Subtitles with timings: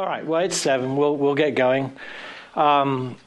[0.00, 0.96] All right, well, it's seven.
[0.96, 1.92] We'll, we'll get going.
[2.54, 3.18] Um,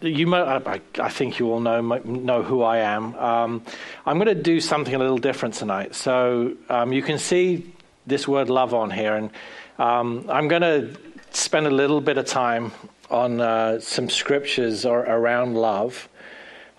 [0.00, 3.14] you may, I, I, think you all know know who I am.
[3.16, 3.62] Um,
[4.06, 5.94] I'm going to do something a little different tonight.
[5.94, 7.74] So um, you can see
[8.06, 9.30] this word love on here, and
[9.78, 10.96] um, I'm going to
[11.32, 12.72] spend a little bit of time
[13.10, 16.08] on uh, some scriptures or, around love.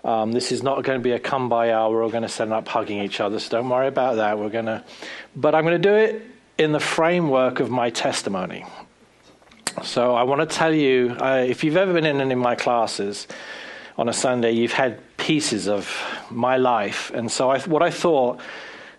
[0.04, 1.92] Um, this is not going to be a come by hour.
[1.92, 4.40] We're all going to stand up hugging each other, so don't worry about that.
[4.40, 4.82] We're going to,
[5.36, 8.64] but I'm going to do it in the framework of my testimony.
[9.82, 12.54] So I want to tell you uh, if you've ever been in any of my
[12.54, 13.28] classes
[13.98, 15.94] on a Sunday, you've had pieces of
[16.30, 17.10] my life.
[17.14, 18.40] And so I, what I thought,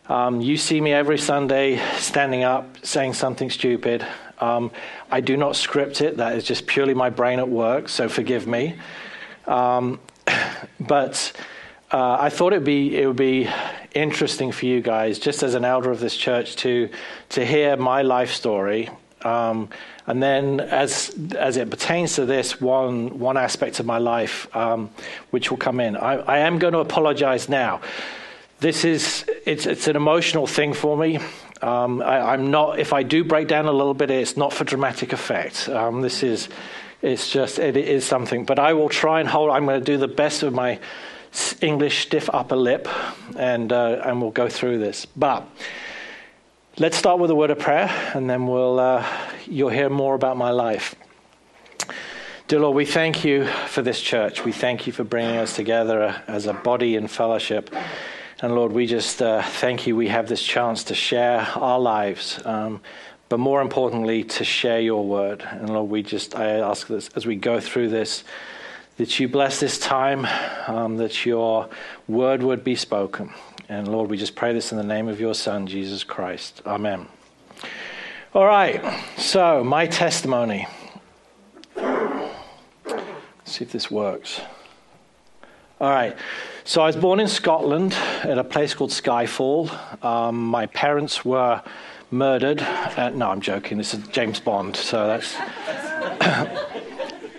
[0.07, 4.05] um, you see me every Sunday standing up, saying something stupid.
[4.39, 4.71] Um,
[5.09, 8.45] I do not script it, that is just purely my brain at work, so forgive
[8.45, 8.75] me.
[9.47, 9.99] Um,
[10.79, 11.31] but
[11.91, 13.49] uh, I thought it'd be, it would be
[13.97, 16.89] interesting for you guys, just as an elder of this church, to,
[17.29, 18.89] to hear my life story.
[19.23, 19.69] Um,
[20.05, 24.89] and then, as as it pertains to this one one aspect of my life, um,
[25.31, 27.81] which will come in, I, I am going to apologize now.
[28.59, 31.19] This is it's it's an emotional thing for me.
[31.61, 32.79] Um, I, am not.
[32.79, 35.67] If I do break down a little bit, it's not for dramatic effect.
[35.67, 36.47] Um, this is
[37.01, 38.45] it's just it is something.
[38.45, 39.49] But I will try and hold.
[39.49, 40.79] I'm going to do the best of my
[41.61, 42.87] English stiff upper lip,
[43.37, 45.05] and uh, and we'll go through this.
[45.05, 45.47] But
[46.79, 49.03] Let's start with a word of prayer, and then we'll, uh,
[49.47, 50.93] you'll hear more about my life.
[52.47, 54.45] Dear Lord, we thank you for this church.
[54.45, 57.73] We thank you for bringing us together as a body in fellowship.
[58.41, 62.39] And Lord, we just uh, thank you we have this chance to share our lives,
[62.45, 62.79] um,
[63.27, 65.41] but more importantly, to share your word.
[65.49, 68.23] And Lord, we just, I ask this as we go through this,
[68.97, 70.27] that you bless this time,
[70.67, 71.69] um, that your
[72.07, 73.31] word would be spoken.
[73.69, 76.61] And Lord, we just pray this in the name of your Son, Jesus Christ.
[76.65, 77.07] Amen.
[78.33, 78.81] All right,
[79.17, 80.67] so my testimony.
[81.75, 82.33] Let's
[83.45, 84.41] see if this works.
[85.79, 86.15] All right,
[86.63, 87.93] so I was born in Scotland
[88.23, 90.03] at a place called Skyfall.
[90.03, 91.61] Um, my parents were
[92.09, 92.61] murdered.
[92.61, 93.77] No, I'm joking.
[93.77, 95.35] This is James Bond, so that's.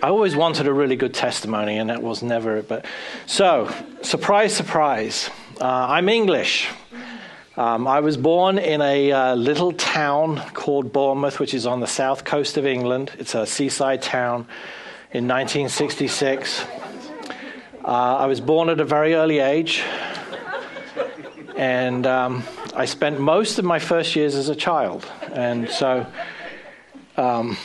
[0.01, 2.69] I always wanted a really good testimony, and that was never it.
[2.69, 2.85] But
[3.25, 3.69] so,
[4.01, 5.29] surprise, surprise.
[5.59, 6.69] Uh, I'm English.
[7.57, 11.87] Um, I was born in a uh, little town called Bournemouth, which is on the
[11.87, 13.11] south coast of England.
[13.19, 14.47] It's a seaside town
[15.11, 16.65] in 1966.
[17.83, 19.83] Uh, I was born at a very early age,
[21.57, 22.43] and um,
[22.73, 25.05] I spent most of my first years as a child.
[25.33, 26.07] And so
[27.17, 27.57] um,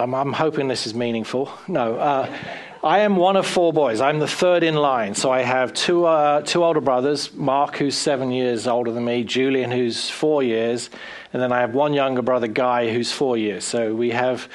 [0.00, 1.52] I'm, I'm, hoping this is meaningful.
[1.68, 1.96] No.
[1.96, 2.36] Uh,
[2.82, 4.00] I am one of four boys.
[4.00, 5.14] I'm the third in line.
[5.14, 9.24] So I have two, uh, two older brothers Mark, who's seven years older than me,
[9.24, 10.88] Julian, who's four years,
[11.34, 13.64] and then I have one younger brother, Guy, who's four years.
[13.64, 14.48] So we have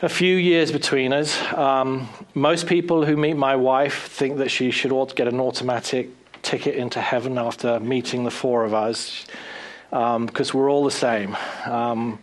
[0.00, 1.36] a few years between us.
[1.52, 6.10] Um, most people who meet my wife think that she should get an automatic
[6.42, 9.26] ticket into heaven after meeting the four of us
[9.90, 11.36] because um, we're all the same.
[11.66, 12.20] Um,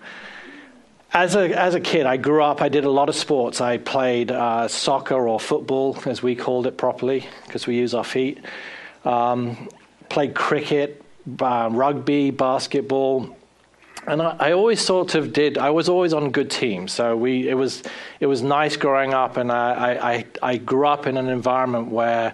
[1.14, 3.60] as a, as a kid, I grew up, I did a lot of sports.
[3.60, 8.04] I played uh, soccer or football, as we called it properly, because we use our
[8.04, 8.40] feet.
[9.04, 9.70] Um,
[10.08, 11.04] played cricket,
[11.42, 13.36] uh, rugby, basketball.
[14.08, 16.94] And I, I, always sort of did, I was always on good teams.
[16.94, 17.84] So we, it, was,
[18.20, 22.34] it was nice growing up, and I, I, I grew up in an environment where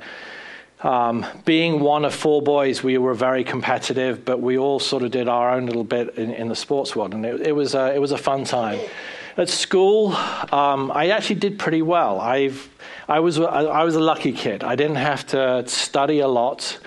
[0.84, 5.12] um, being one of four boys, we were very competitive, but we all sort of
[5.12, 7.96] did our own little bit in, in the sports world, and it, it, was a,
[7.96, 8.80] it was a fun time.
[9.38, 10.16] At school,
[10.52, 12.20] um, I actually did pretty well.
[12.20, 12.70] I've,
[13.08, 14.64] I, was, I was a lucky kid.
[14.64, 16.78] I didn't have to study a lot.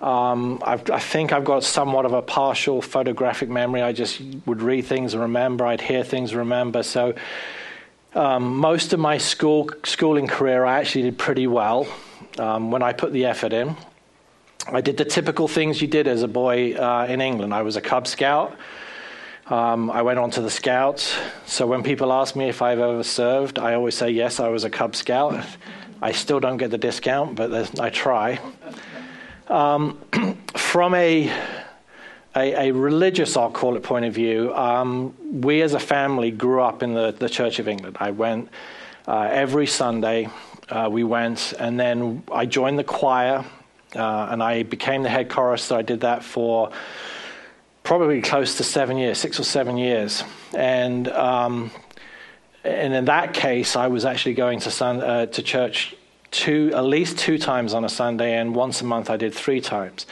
[0.00, 3.82] Um, i think I've got somewhat of a partial photographic memory.
[3.82, 5.64] I just would read things and remember.
[5.64, 6.82] I'd hear things and remember.
[6.82, 7.14] So
[8.14, 11.86] um, most of my school schooling career, I actually did pretty well
[12.38, 13.76] um, when I put the effort in.
[14.68, 17.52] I did the typical things you did as a boy uh, in England.
[17.52, 18.56] I was a Cub Scout.
[19.48, 21.16] Um, I went on to the Scouts.
[21.46, 24.64] So when people ask me if I've ever served, I always say yes, I was
[24.64, 25.44] a Cub Scout.
[26.00, 28.40] I still don't get the discount, but I try.
[29.48, 29.98] Um,
[30.54, 31.30] from a,
[32.34, 36.62] a, a, religious, I'll call it, point of view, um, we as a family grew
[36.62, 37.96] up in the, the Church of England.
[38.00, 38.48] I went
[39.06, 40.28] uh, every Sunday
[40.68, 43.44] uh, we went, and then I joined the choir,
[43.94, 45.74] uh, and I became the head chorister.
[45.74, 46.70] I did that for
[47.82, 50.24] probably close to seven years, six or seven years,
[50.54, 51.70] and um,
[52.64, 55.94] and in that case, I was actually going to sun, uh, to church
[56.30, 59.60] two at least two times on a Sunday, and once a month I did three
[59.60, 60.06] times.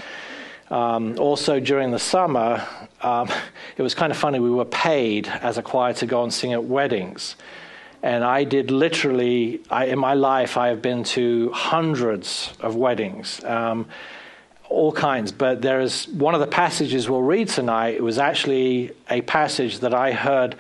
[0.71, 2.65] Um, also, during the summer,
[3.01, 3.29] um,
[3.77, 4.39] it was kind of funny.
[4.39, 7.37] We were paid as a choir to go and sing at weddings.
[8.03, 13.45] And I did literally, I, in my life, I have been to hundreds of weddings,
[13.45, 13.87] um,
[14.69, 15.33] all kinds.
[15.33, 19.81] But there is one of the passages we'll read tonight, it was actually a passage
[19.81, 20.57] that I heard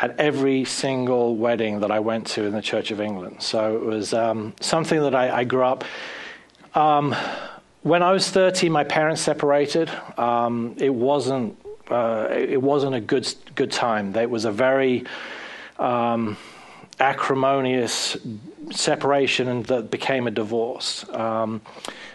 [0.00, 3.42] at every single wedding that I went to in the Church of England.
[3.42, 5.84] So it was um, something that I, I grew up.
[6.74, 7.16] Um,
[7.82, 9.90] when I was 30, my parents separated.
[10.16, 11.58] Um, it wasn't
[11.90, 14.14] uh, it wasn't a good good time.
[14.14, 15.04] It was a very
[15.78, 16.36] um,
[17.00, 18.16] acrimonious
[18.70, 21.08] separation that became a divorce.
[21.10, 21.60] Um,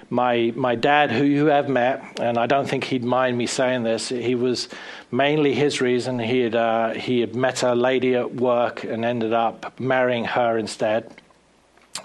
[0.10, 3.84] my my dad, who you have met, and I don't think he'd mind me saying
[3.84, 4.70] this, he was
[5.12, 6.20] mainly his reason.
[6.20, 10.58] He had uh, he had met a lady at work and ended up marrying her
[10.58, 11.12] instead.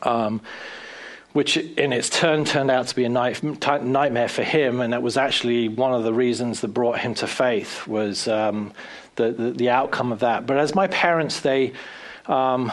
[0.03, 0.41] Um,
[1.35, 5.17] which in its turn turned out to be a nightmare for him, and that was
[5.17, 8.73] actually one of the reasons that brought him to faith was um,
[9.17, 10.47] the, the, the outcome of that.
[10.47, 11.75] But as my parents, they
[12.29, 12.73] um,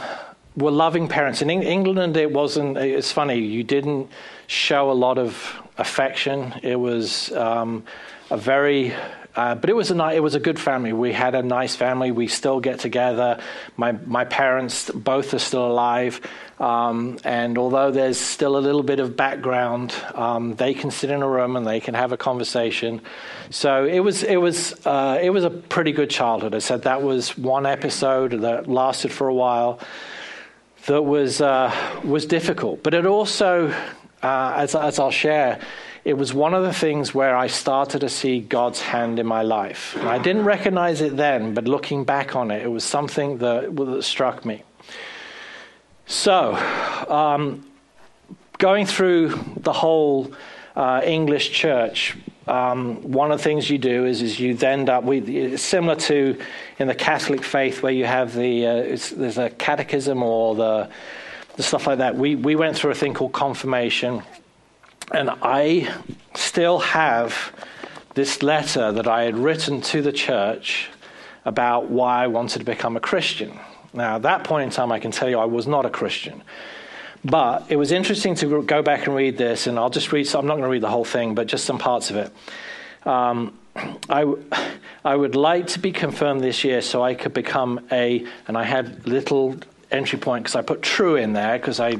[0.56, 1.42] were loving parents.
[1.42, 2.78] In England, it wasn't.
[2.78, 3.40] It's funny.
[3.40, 4.10] You didn't
[4.48, 6.54] show a lot of affection.
[6.64, 7.84] It was um,
[8.30, 8.94] a very
[9.36, 10.94] uh, but it was a it was a good family.
[10.94, 12.12] We had a nice family.
[12.12, 13.40] We still get together.
[13.76, 16.22] My my parents both are still alive,
[16.60, 21.22] um, and although there's still a little bit of background, um, they can sit in
[21.22, 23.02] a room and they can have a conversation.
[23.50, 26.56] So it was it was uh, it was a pretty good childhood.
[26.56, 29.80] I said that was one episode that lasted for a while.
[30.86, 31.74] That was uh,
[32.06, 33.74] was difficult, but it also,
[34.24, 35.60] uh, as as I'll share
[36.06, 39.42] it was one of the things where I started to see God's hand in my
[39.42, 39.98] life.
[40.02, 44.04] I didn't recognize it then, but looking back on it, it was something that, that
[44.04, 44.62] struck me.
[46.06, 46.54] So,
[47.10, 47.66] um,
[48.60, 50.32] going through the whole
[50.76, 52.16] uh, English church,
[52.48, 56.40] um, one of the things you do is, is you end up with similar to
[56.78, 58.74] in the Catholic faith where you have the uh,
[59.16, 60.90] there's a catechism or the
[61.56, 62.16] the stuff like that.
[62.16, 64.22] We we went through a thing called confirmation,
[65.12, 65.94] and I
[66.36, 67.54] still have
[68.16, 70.90] this letter that I had written to the church
[71.44, 73.60] about why I wanted to become a Christian.
[73.94, 76.42] Now, at that point in time, I can tell you I was not a Christian.
[77.24, 80.40] But it was interesting to go back and read this, and I'll just read, so
[80.40, 82.32] I'm not going to read the whole thing, but just some parts of it.
[83.08, 83.58] Um,
[84.10, 84.34] I,
[85.04, 88.64] I would like to be confirmed this year so I could become a, and I
[88.64, 89.56] had little
[89.92, 91.98] entry point because I put true in there because I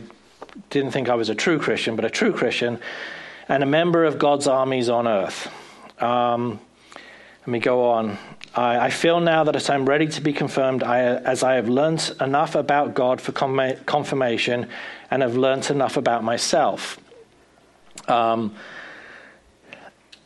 [0.70, 2.80] didn't think I was a true Christian, but a true Christian,
[3.48, 5.52] and a member of God's armies on earth.
[6.02, 6.60] Um,
[7.42, 8.18] let me go on.
[8.56, 12.12] I, I, feel now that I'm ready to be confirmed, I, as I have learnt
[12.20, 14.68] enough about God for confirmation
[15.12, 17.00] and have learnt enough about myself.
[18.08, 18.56] Um,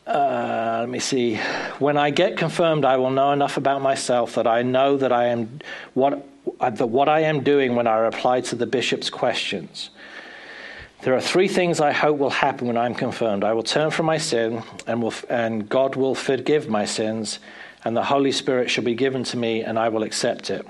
[0.08, 1.36] uh, let me see.
[1.78, 5.26] When I get confirmed, I will know enough about myself that I know that I
[5.26, 5.60] am
[5.94, 6.26] what
[6.60, 9.92] that what I am doing when I reply to the bishop's questions.
[11.02, 13.46] There are three things I hope will happen when I'm confirmed.
[13.46, 17.40] I will turn from my sin, and, will, and God will forgive my sins,
[17.86, 20.66] and the Holy Spirit shall be given to me, and I will accept it.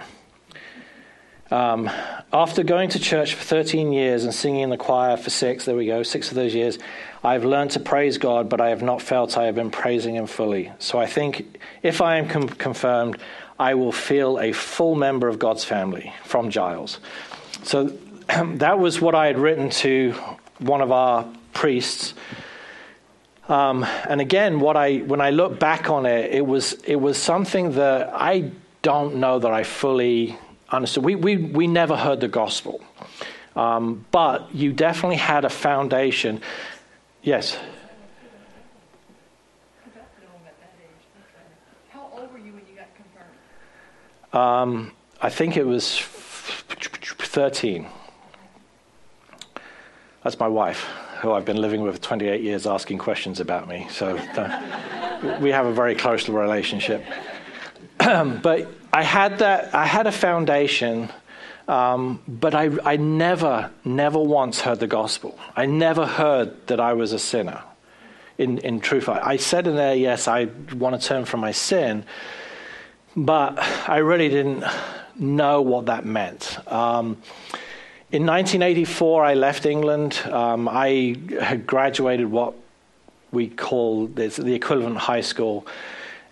[1.50, 1.90] Um,
[2.32, 5.76] after going to church for 13 years and singing in the choir for six, there
[5.76, 6.78] we go, six of those years,
[7.24, 10.28] I've learned to praise God, but I have not felt I have been praising Him
[10.28, 10.72] fully.
[10.78, 13.18] So I think if I am com- confirmed,
[13.58, 17.00] I will feel a full member of God's family from Giles.
[17.64, 17.98] So
[18.58, 20.14] that was what I had written to
[20.60, 22.14] one of our priests.
[23.48, 27.18] Um, and again, what I when I look back on it, it was it was
[27.18, 28.52] something that I
[28.84, 30.38] don't know that I fully
[30.70, 31.04] understood.
[31.04, 32.82] We we we never heard the gospel,
[33.56, 36.42] um, but you definitely had a foundation.
[37.24, 37.58] Yes.
[41.90, 43.32] How old were you when you got confirmed?
[44.34, 47.88] Um, I think it was 13.
[50.24, 50.82] That's my wife,
[51.22, 53.88] who I've been living with 28 years asking questions about me.
[53.90, 57.06] So uh, we have a very close relationship.
[57.98, 61.10] but I had that, I had a foundation,
[61.70, 65.40] um, but I, I never, never once heard the gospel.
[65.56, 67.64] I never heard that I was a sinner.
[68.38, 71.52] In, in truth, I, I said in there, yes, I want to turn from my
[71.52, 72.04] sin,
[73.16, 73.58] but
[73.88, 74.66] I really didn't
[75.18, 76.58] know what that meant.
[76.70, 77.22] Um,
[78.12, 80.20] in 1984, I left England.
[80.26, 82.56] Um, I had graduated what
[83.32, 85.68] we call the equivalent high school.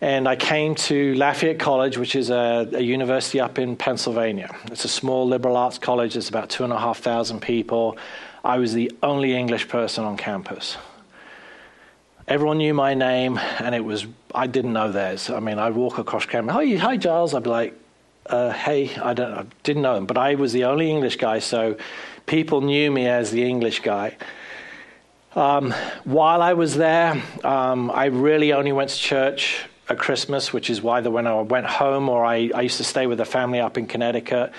[0.01, 4.55] And I came to Lafayette College, which is a, a, university up in Pennsylvania.
[4.71, 7.97] It's a small liberal arts college, there's about two and a half thousand people.
[8.43, 10.77] I was the only English person on campus.
[12.27, 15.29] everyone knew my name, and it was I didn't know theirs.
[15.29, 17.33] I mean, I'd walk across campus, hi, hi, Giles.
[17.33, 17.73] I'd be like,
[18.29, 21.39] uh, hey, I don't, I didn't know him, but I was the only English guy,
[21.39, 21.77] so
[22.25, 24.17] people knew me as the English guy.
[25.35, 25.71] Um,
[26.03, 30.81] while I was there, um, I really only went to church at Christmas, which is
[30.81, 33.77] why when I went home, or I, I used to stay with a family up
[33.77, 34.51] in Connecticut.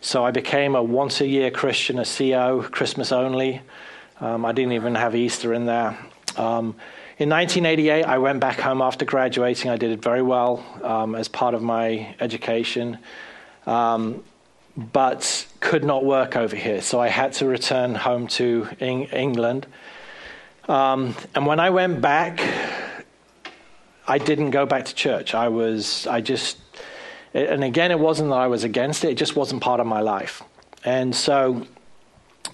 [0.00, 3.60] So I became a once a year Christian, a CO, Christmas only.
[4.20, 5.96] Um, I didn't even have Easter in there.
[6.36, 6.74] Um,
[7.18, 9.70] in 1988, I went back home after graduating.
[9.70, 12.98] I did it very well um, as part of my education,
[13.66, 14.24] um,
[14.76, 16.80] but could not work over here.
[16.80, 19.66] So I had to return home to England.
[20.68, 22.40] Um, and when I went back,
[24.06, 25.34] I didn't go back to church.
[25.34, 26.58] I was, I just,
[27.34, 30.00] and again, it wasn't that I was against it, it just wasn't part of my
[30.00, 30.42] life.
[30.84, 31.66] And so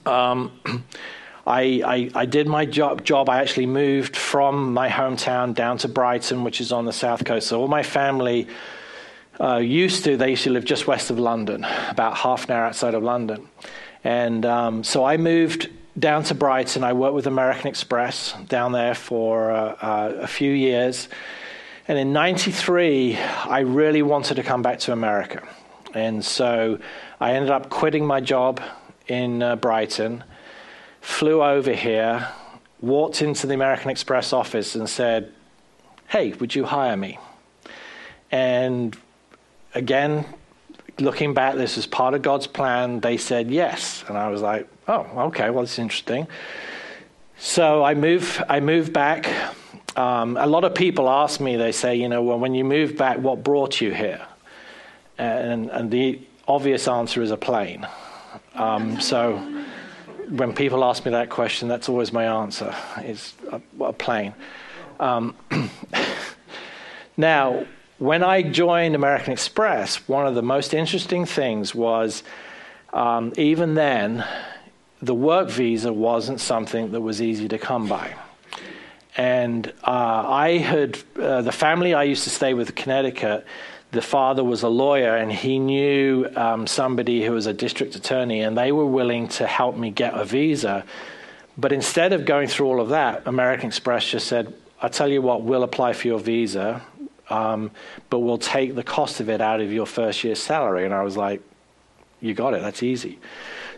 [0.05, 0.53] um,
[1.49, 3.31] I, I, I, did my job, job.
[3.31, 7.49] I actually moved from my hometown down to Brighton, which is on the south coast.
[7.49, 8.49] So all my family
[9.41, 12.67] uh, used to, they used to live just west of London, about half an hour
[12.67, 13.49] outside of London.
[14.05, 16.85] And um, so I moved down to Brighton.
[16.85, 21.09] I worked with American Express down there for uh, uh, a few years.
[21.89, 25.49] And in 93, I really wanted to come back to America.
[25.95, 26.79] And so
[27.21, 28.61] I ended up quitting my job
[29.07, 30.23] in uh, Brighton,
[31.09, 32.29] flew over here,
[32.81, 35.33] walked into the American Express office and said,
[36.07, 37.19] Hey, would you hire me?
[38.31, 38.97] And
[39.75, 40.27] again,
[41.01, 43.01] looking back, this was part of God's plan.
[43.01, 44.05] They said yes.
[44.07, 46.27] And I was like, oh, okay, well, it's interesting.
[47.39, 49.29] So I move, I moved back.
[49.97, 52.97] Um, a lot of people ask me, they say, you know, well, when you moved
[52.97, 54.25] back, what brought you here?
[55.17, 57.87] And, and the obvious answer is a plane.
[58.55, 59.43] Um, so
[60.31, 64.35] when people ask me that question, that's always my answer, It's a, a plane.
[65.01, 65.35] Um,
[67.17, 67.67] now,
[67.99, 72.23] when I joined American Express, one of the most interesting things was
[72.93, 74.25] um, even then,
[75.01, 78.15] the work visa wasn't something that was easy to come by.
[79.17, 83.45] And uh, I had, uh, the family I used to stay with in Connecticut,
[83.91, 88.43] the father was a lawyer and he knew um, somebody who was a district attorney,
[88.43, 90.85] and they were willing to help me get a visa.
[91.57, 95.23] But instead of going through all of that, American Express just said, I'll tell you
[95.23, 96.83] what, we'll apply for your visa,
[97.31, 97.71] um,
[98.11, 100.85] but we'll take the cost of it out of your first year's salary.
[100.85, 101.43] And I was like,
[102.21, 103.19] You got it, that's easy.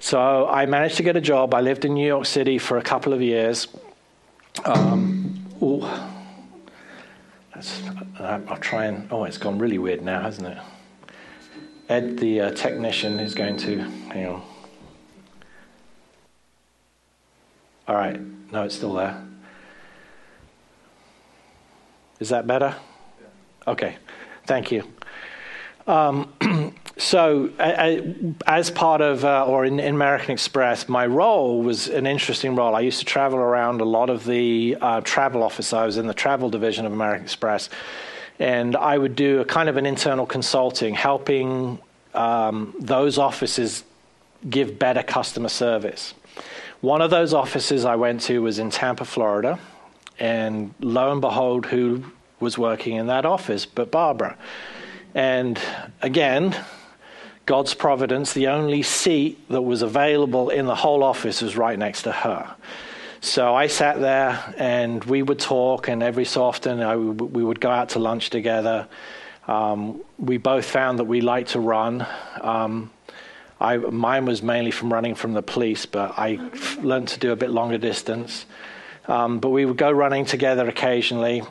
[0.00, 1.55] So I managed to get a job.
[1.55, 3.69] I lived in New York City for a couple of years.
[4.64, 5.47] Um,
[7.54, 9.09] I'll try and.
[9.11, 10.59] Oh, it's gone really weird now, hasn't it?
[11.88, 13.78] Ed, the uh, technician, is going to.
[14.12, 14.42] Hang on.
[17.88, 18.21] All right.
[18.52, 19.23] No, it's still there.
[22.21, 22.75] Is that better?
[23.66, 23.97] Okay.
[24.47, 24.85] Thank you.
[25.87, 26.33] Um,
[27.00, 32.54] so, as part of, uh, or in, in, American Express, my role was an interesting
[32.54, 32.76] role.
[32.76, 35.73] I used to travel around a lot of the uh, travel office.
[35.73, 37.71] I was in the travel division of American Express,
[38.38, 41.78] and I would do a kind of an internal consulting, helping
[42.12, 43.83] um, those offices
[44.50, 46.12] give better customer service.
[46.83, 49.59] One of those offices I went to was in Tampa, Florida,
[50.19, 52.04] and lo and behold, who
[52.40, 54.37] was working in that office but Barbara?
[55.14, 55.59] And
[56.02, 56.54] again,
[57.50, 62.02] God's providence, the only seat that was available in the whole office was right next
[62.02, 62.54] to her.
[63.23, 67.61] So I sat there and we would talk, and every so often I, we would
[67.61, 68.87] go out to lunch together.
[69.49, 72.07] Um, we both found that we liked to run.
[72.40, 72.92] Um,
[73.61, 76.38] I, mine was mainly from running from the police, but I
[76.80, 78.47] learned to do a bit longer distance.
[79.09, 81.42] Um, but we would go running together occasionally.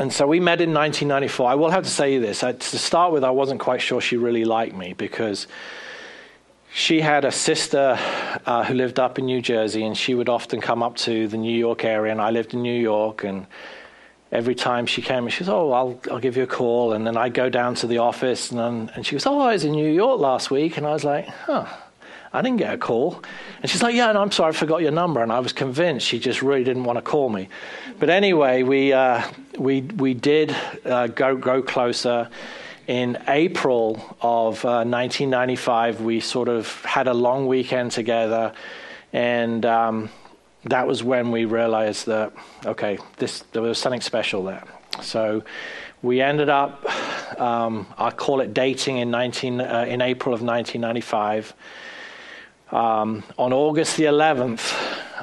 [0.00, 1.50] And so we met in 1994.
[1.50, 2.42] I will have to say this.
[2.42, 5.46] I, to start with, I wasn't quite sure she really liked me because
[6.72, 7.98] she had a sister
[8.46, 11.36] uh, who lived up in New Jersey, and she would often come up to the
[11.36, 13.46] New York area, and I lived in New York, and
[14.32, 17.18] every time she came, she says, "Oh, I'll I'll give you a call," and then
[17.18, 19.92] I'd go down to the office, and and she goes, "Oh, I was in New
[19.92, 21.66] York last week," and I was like, "Huh."
[22.32, 23.22] I didn't get a call.
[23.60, 25.22] And she's like, Yeah, no, I'm sorry, I forgot your number.
[25.22, 27.48] And I was convinced she just really didn't want to call me.
[27.98, 32.28] But anyway, we, uh, we, we did uh, go, go closer.
[32.86, 38.52] In April of uh, 1995, we sort of had a long weekend together.
[39.12, 40.10] And um,
[40.64, 42.32] that was when we realized that,
[42.66, 44.64] okay, this, there was something special there.
[45.02, 45.44] So
[46.02, 46.84] we ended up,
[47.40, 51.54] um, I call it dating in, 19, uh, in April of 1995.
[52.72, 54.72] Um, on August the 11th,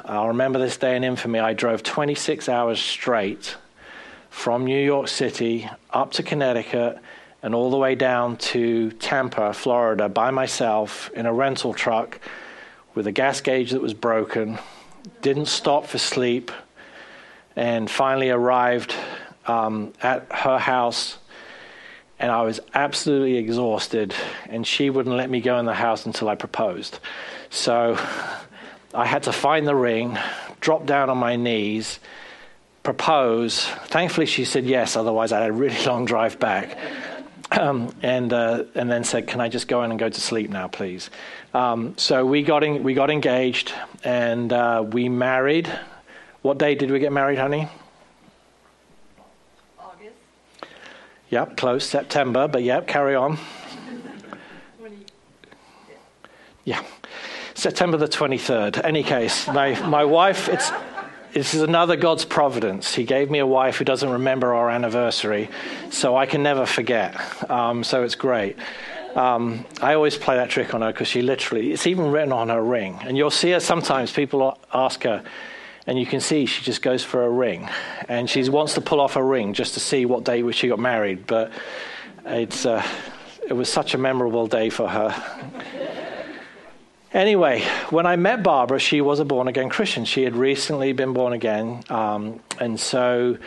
[0.04, 1.38] I'll remember this day in infamy.
[1.38, 3.56] I drove 26 hours straight
[4.28, 6.98] from New York City up to Connecticut
[7.42, 12.20] and all the way down to Tampa, Florida, by myself in a rental truck
[12.94, 14.58] with a gas gauge that was broken,
[15.22, 16.52] didn't stop for sleep,
[17.56, 18.94] and finally arrived
[19.46, 21.16] um, at her house.
[22.18, 24.14] And I was absolutely exhausted,
[24.50, 26.98] and she wouldn't let me go in the house until I proposed.
[27.50, 27.98] So
[28.94, 30.18] I had to find the ring,
[30.60, 32.00] drop down on my knees,
[32.82, 33.64] propose.
[33.86, 36.78] Thankfully, she said yes, otherwise, I had a really long drive back.
[37.50, 40.50] Um, and uh, and then said, "Can I just go in and go to sleep
[40.50, 41.08] now, please?"
[41.54, 43.72] Um, so we got in, we got engaged
[44.04, 45.66] and uh, we married.
[46.42, 47.68] What day did we get married, honey?
[49.78, 50.14] August.
[51.30, 53.38] Yep, close September, but yep, carry on.
[54.78, 54.96] 20,
[56.64, 56.82] Yeah,
[57.58, 58.78] September the twenty third.
[58.78, 60.48] Any case, my my wife.
[60.48, 60.70] It's
[61.32, 62.94] this is another God's providence.
[62.94, 65.50] He gave me a wife who doesn't remember our anniversary,
[65.90, 67.16] so I can never forget.
[67.50, 68.56] Um, so it's great.
[69.16, 72.48] Um, I always play that trick on her because she literally, it's even written on
[72.48, 73.00] her ring.
[73.02, 75.24] And you'll see her sometimes, people ask her,
[75.88, 77.68] and you can see she just goes for a ring.
[78.08, 80.78] And she wants to pull off a ring just to see what day she got
[80.78, 81.26] married.
[81.26, 81.50] But
[82.24, 82.86] it's, uh,
[83.48, 85.10] it was such a memorable day for her.
[87.12, 90.04] Anyway, when I met Barbara, she was a born again Christian.
[90.04, 91.82] She had recently been born again.
[91.88, 93.38] Um, and so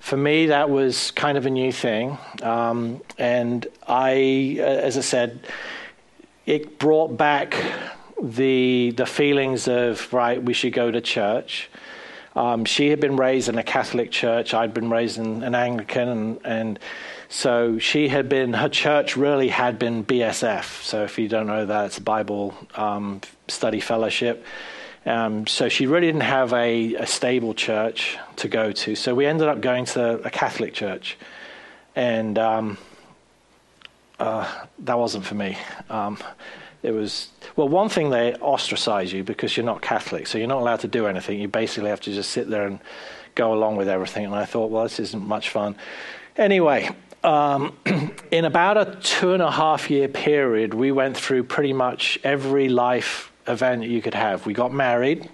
[0.00, 2.18] for me, that was kind of a new thing.
[2.42, 5.46] Um, and I, uh, as I said,
[6.44, 7.56] it brought back
[8.22, 11.70] the, the feelings of, right, we should go to church.
[12.34, 14.52] Um, she had been raised in a Catholic church.
[14.52, 16.78] I'd been raised in an Anglican, and, and
[17.28, 20.82] so she had been, her church really had been BSF.
[20.82, 24.44] So if you don't know that, it's Bible um, Study Fellowship.
[25.04, 28.96] Um, so she really didn't have a, a, stable church to go to.
[28.96, 31.16] So we ended up going to a Catholic church.
[31.94, 32.78] And um,
[34.18, 35.56] uh, that wasn't for me.
[35.90, 36.18] Um,
[36.82, 40.26] it was, well, one thing, they ostracize you because you're not Catholic.
[40.26, 41.40] So you're not allowed to do anything.
[41.40, 42.80] You basically have to just sit there and
[43.36, 44.24] go along with everything.
[44.24, 45.76] And I thought, well, this isn't much fun.
[46.36, 46.90] Anyway,
[47.24, 47.76] um,
[48.30, 52.68] in about a two and a half year period, we went through pretty much every
[52.68, 54.46] life event you could have.
[54.46, 55.28] We got married.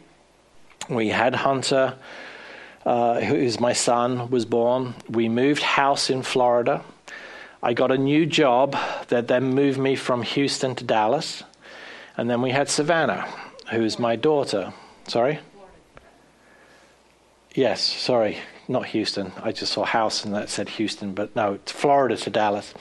[0.89, 1.97] We had Hunter,
[2.85, 4.95] uh, who's my son, was born.
[5.09, 6.83] We moved house in Florida.
[7.63, 8.77] I got a new job
[9.09, 11.45] that then moved me from Houston to Dallas.
[12.17, 13.29] And then we had Savannah,
[13.71, 14.73] who's my daughter.
[15.07, 15.39] Sorry?
[17.55, 18.39] Yes, sorry,
[18.73, 19.33] not Houston.
[19.43, 22.75] I just saw house and that said Houston, but no, it's Florida to Dallas.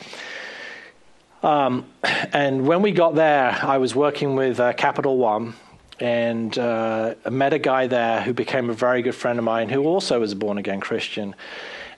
[1.44, 1.86] Um,
[2.34, 5.56] and when we got there, I was working with uh, Capital One
[6.00, 9.84] and uh, met a guy there who became a very good friend of mine who
[9.84, 11.36] also was a born again Christian.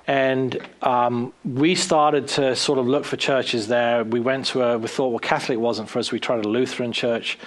[0.06, 4.04] And um, we started to sort of look for churches there.
[4.04, 6.12] We went to a, we thought, well, Catholic wasn't for us.
[6.12, 7.38] We tried a Lutheran church,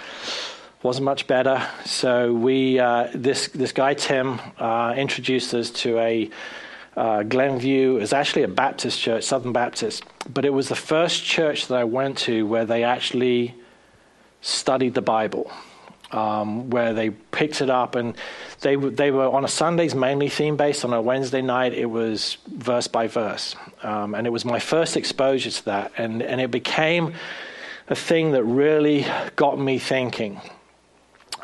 [0.83, 1.65] wasn't much better.
[1.85, 6.29] So we, uh, this, this guy, Tim, uh, introduced us to a
[6.95, 7.97] uh, Glenview.
[7.97, 10.03] It's actually a Baptist church, Southern Baptist.
[10.33, 13.55] But it was the first church that I went to where they actually
[14.41, 15.51] studied the Bible.
[16.09, 18.15] Um, where they picked it up and
[18.61, 20.85] they they were on a Sundays mainly theme based.
[20.85, 24.95] On a Wednesday night, it was verse by verse, um, and it was my first
[24.95, 27.13] exposure to that, and and it became
[27.89, 30.39] a thing that really got me thinking.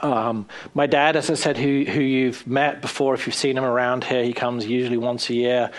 [0.04, 3.64] Um, my dad, as I said, who who you've met before, if you've seen him
[3.64, 5.72] around here, he comes usually once a year.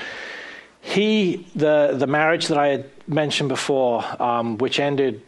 [0.81, 5.23] He the the marriage that I had mentioned before, um, which ended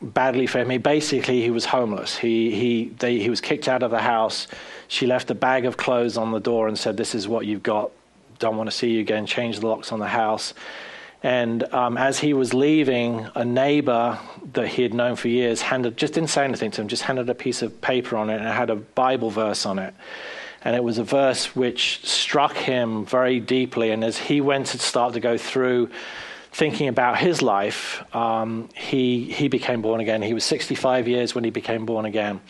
[0.00, 0.70] badly for him.
[0.70, 2.16] He basically he was homeless.
[2.16, 4.48] He he they, he was kicked out of the house.
[4.88, 7.62] She left a bag of clothes on the door and said, "This is what you've
[7.62, 7.90] got.
[8.38, 10.54] Don't want to see you again." Changed the locks on the house.
[11.22, 14.18] And um, as he was leaving, a neighbor
[14.52, 17.28] that he had known for years handed just didn't say anything to him, just handed
[17.28, 19.94] a piece of paper on it and it had a Bible verse on it.
[20.64, 23.90] And it was a verse which struck him very deeply.
[23.90, 25.90] And as he went to start to go through
[26.52, 30.22] thinking about his life, um, he, he became born again.
[30.22, 32.40] He was 65 years when he became born again.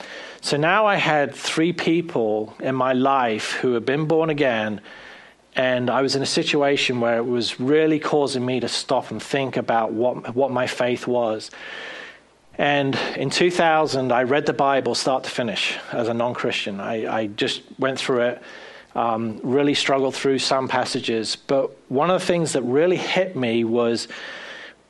[0.41, 4.81] So now I had three people in my life who had been born again,
[5.59, 9.21] and I was in a situation where it was really causing me to stop and
[9.21, 11.51] think about what, what my faith was.
[12.57, 16.81] And in 2000, I read the Bible start to finish as a non Christian.
[16.81, 18.43] I, I just went through it
[18.95, 21.35] um, really struggled through some passages.
[21.37, 24.09] But one of the things that really hit me was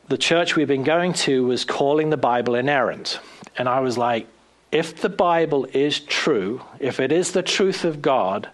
[0.09, 3.21] the church we've been going to was calling the Bible inerrant.
[3.57, 4.27] And I was like,
[4.71, 8.51] if the Bible is true, if it is the truth of God,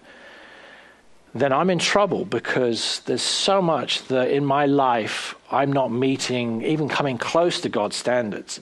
[1.34, 6.62] then I'm in trouble because there's so much that in my life I'm not meeting,
[6.62, 8.60] even coming close to God's standards.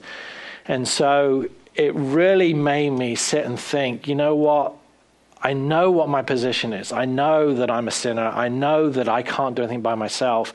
[0.65, 4.73] And so it really made me sit and think, you know what?
[5.41, 6.91] I know what my position is.
[6.91, 8.27] I know that I'm a sinner.
[8.27, 10.53] I know that I can't do anything by myself.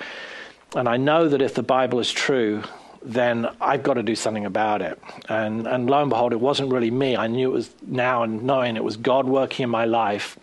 [0.75, 2.63] And I know that if the Bible is true,
[3.03, 4.99] then I've got to do something about it.
[5.29, 7.17] And, and lo and behold, it wasn't really me.
[7.17, 10.39] I knew it was now and knowing it was God working in my life.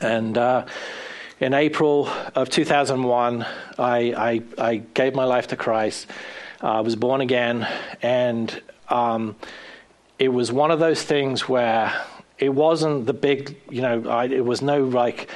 [0.00, 0.66] And uh,
[1.40, 3.46] in April of 2001,
[3.78, 6.06] I, I, I, gave my life to Christ.
[6.60, 7.66] I was born again.
[8.02, 9.36] And um,
[10.18, 11.92] it was one of those things where
[12.38, 15.30] it wasn't the big, you know, I, it was no like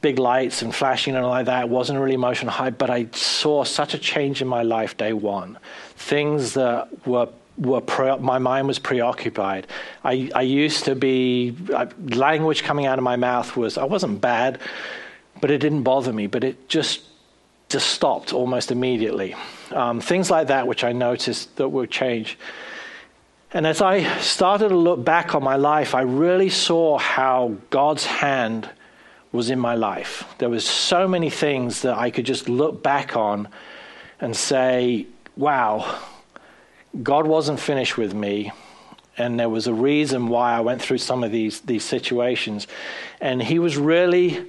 [0.00, 1.64] big lights and flashing and all like that.
[1.64, 5.12] It wasn't really emotional high, but I saw such a change in my life day
[5.12, 5.58] one.
[5.94, 7.28] Things that were
[7.58, 9.66] were pre- my mind was preoccupied.
[10.04, 14.20] I, I used to be I, language coming out of my mouth was I wasn't
[14.20, 14.60] bad,
[15.40, 16.26] but it didn't bother me.
[16.26, 17.02] But it just
[17.68, 19.34] just stopped almost immediately.
[19.72, 22.38] Um, things like that, which I noticed that would change.
[23.52, 28.04] And as I started to look back on my life, I really saw how God's
[28.04, 28.68] hand
[29.32, 30.24] was in my life.
[30.38, 33.48] There was so many things that I could just look back on
[34.20, 36.00] and say, wow,
[37.02, 38.52] God wasn't finished with me.
[39.18, 42.66] And there was a reason why I went through some of these, these situations.
[43.20, 44.46] And He was really,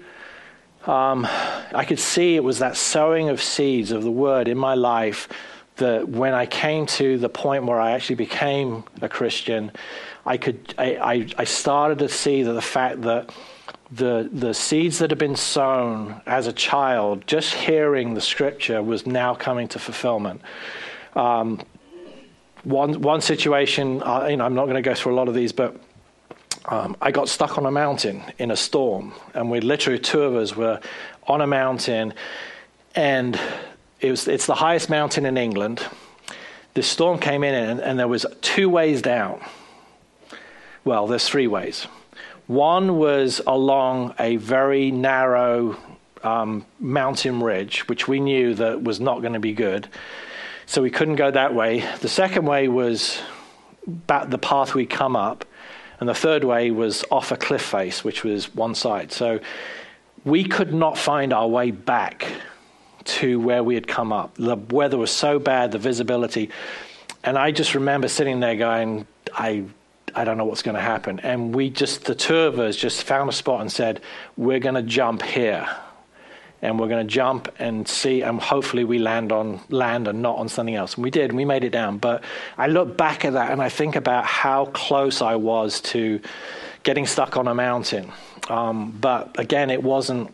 [0.85, 1.25] um,
[1.73, 5.29] I could see it was that sowing of seeds of the word in my life
[5.77, 9.71] that when I came to the point where I actually became a Christian,
[10.25, 13.31] I could I, I, started to see that the fact that
[13.91, 19.05] the the seeds that had been sown as a child, just hearing the scripture, was
[19.05, 20.41] now coming to fulfillment.
[21.15, 21.61] Um,
[22.67, 25.33] one one situation, uh, you know, I'm not going to go through a lot of
[25.33, 25.79] these, but
[26.65, 30.35] um, I got stuck on a mountain in a storm, and we literally two of
[30.35, 30.81] us were
[31.27, 32.13] on a mountain,
[32.93, 33.39] and
[34.01, 35.85] it was, it's the highest mountain in England.
[36.73, 39.41] The storm came in, and, and there was two ways down.
[40.83, 41.87] Well, there's three ways.
[42.47, 45.77] One was along a very narrow
[46.23, 49.87] um, mountain ridge, which we knew that was not going to be good.
[50.67, 51.79] So we couldn't go that way.
[52.01, 53.21] The second way was
[53.87, 55.45] back the path we come up,
[56.01, 59.13] and the third way was off a cliff face, which was one side.
[59.13, 59.39] So
[60.25, 62.27] we could not find our way back
[63.05, 64.35] to where we had come up.
[64.35, 66.49] The weather was so bad, the visibility.
[67.23, 69.63] And I just remember sitting there going, I,
[70.13, 71.21] I don't know what's going to happen.
[71.21, 74.01] And we just, the two of us just found a spot and said,
[74.35, 75.65] we're going to jump here.
[76.61, 80.37] And we're going to jump and see, and hopefully we land on land and not
[80.37, 80.95] on something else.
[80.95, 81.99] And we did, and we made it down.
[81.99, 82.23] But
[82.57, 86.19] I look back at that and I think about how close I was to
[86.81, 88.11] getting stuck on a mountain.
[88.49, 90.33] Um, but again, it wasn't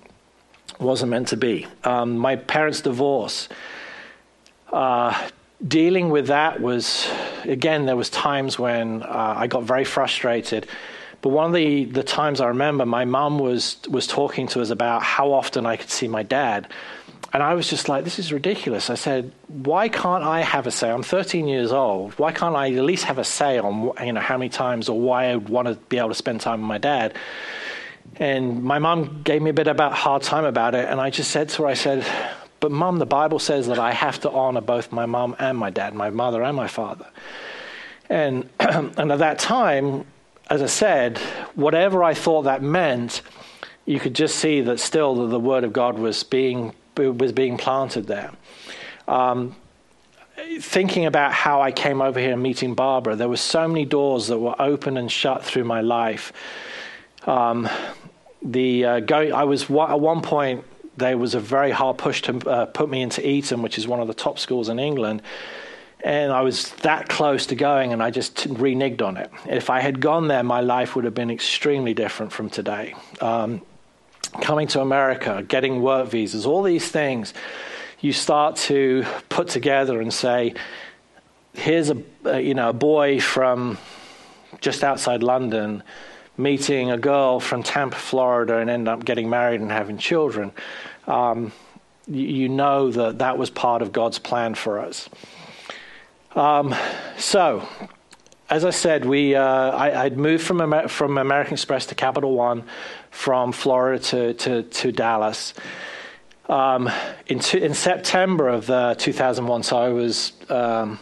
[0.80, 1.68] wasn't meant to be.
[1.84, 3.50] Um, my parents' divorce.
[4.72, 5.30] Uh,
[5.66, 7.08] dealing with that was,
[7.44, 10.68] again, there was times when uh, I got very frustrated.
[11.24, 14.70] But one of the, the times I remember, my mum was, was talking to us
[14.70, 16.68] about how often I could see my dad.
[17.32, 18.90] And I was just like, this is ridiculous.
[18.90, 20.92] I said, why can't I have a say?
[20.92, 22.12] I'm 13 years old.
[22.20, 25.00] Why can't I at least have a say on you know, how many times or
[25.00, 27.16] why I would want to be able to spend time with my dad?
[28.18, 31.32] And my mom gave me a bit about hard time about it, and I just
[31.32, 32.06] said to her, I said,
[32.60, 35.72] "But mom, the Bible says that I have to honor both my mom and my
[35.72, 37.08] dad, my mother and my father."
[38.10, 40.06] And and at that time,
[40.54, 41.18] as I said,
[41.56, 43.24] whatever I thought that meant,
[43.86, 47.58] you could just see that still the, the word of God was being was being
[47.58, 48.30] planted there.
[49.08, 49.56] Um,
[50.60, 54.28] thinking about how I came over here and meeting Barbara, there were so many doors
[54.28, 56.32] that were open and shut through my life.
[57.26, 57.68] Um,
[58.44, 60.66] the uh, going, I was at one point
[60.98, 64.02] there was a very hard push to uh, put me into Eton, which is one
[64.02, 65.24] of the top schools in England.
[66.04, 69.32] And I was that close to going, and I just reneged on it.
[69.48, 72.94] If I had gone there, my life would have been extremely different from today.
[73.22, 73.62] Um,
[74.42, 77.34] coming to America, getting work visas, all these things,
[78.02, 80.56] you start to put together and say,
[81.54, 83.78] here's a, you know, a boy from
[84.60, 85.84] just outside London
[86.38, 90.52] meeting a girl from Tampa, Florida, and end up getting married and having children,
[91.08, 91.52] um,
[92.08, 95.10] you, know that that was part of God's plan for us.
[96.36, 96.76] Um,
[97.17, 97.67] so,
[98.50, 102.34] as I said, we uh, I, would moved from Amer- from American Express to Capital
[102.34, 102.63] One,
[103.12, 105.54] from Florida to to, to Dallas.
[106.50, 106.89] Um,
[107.28, 111.00] in, in, September of uh, 2001, so I was um,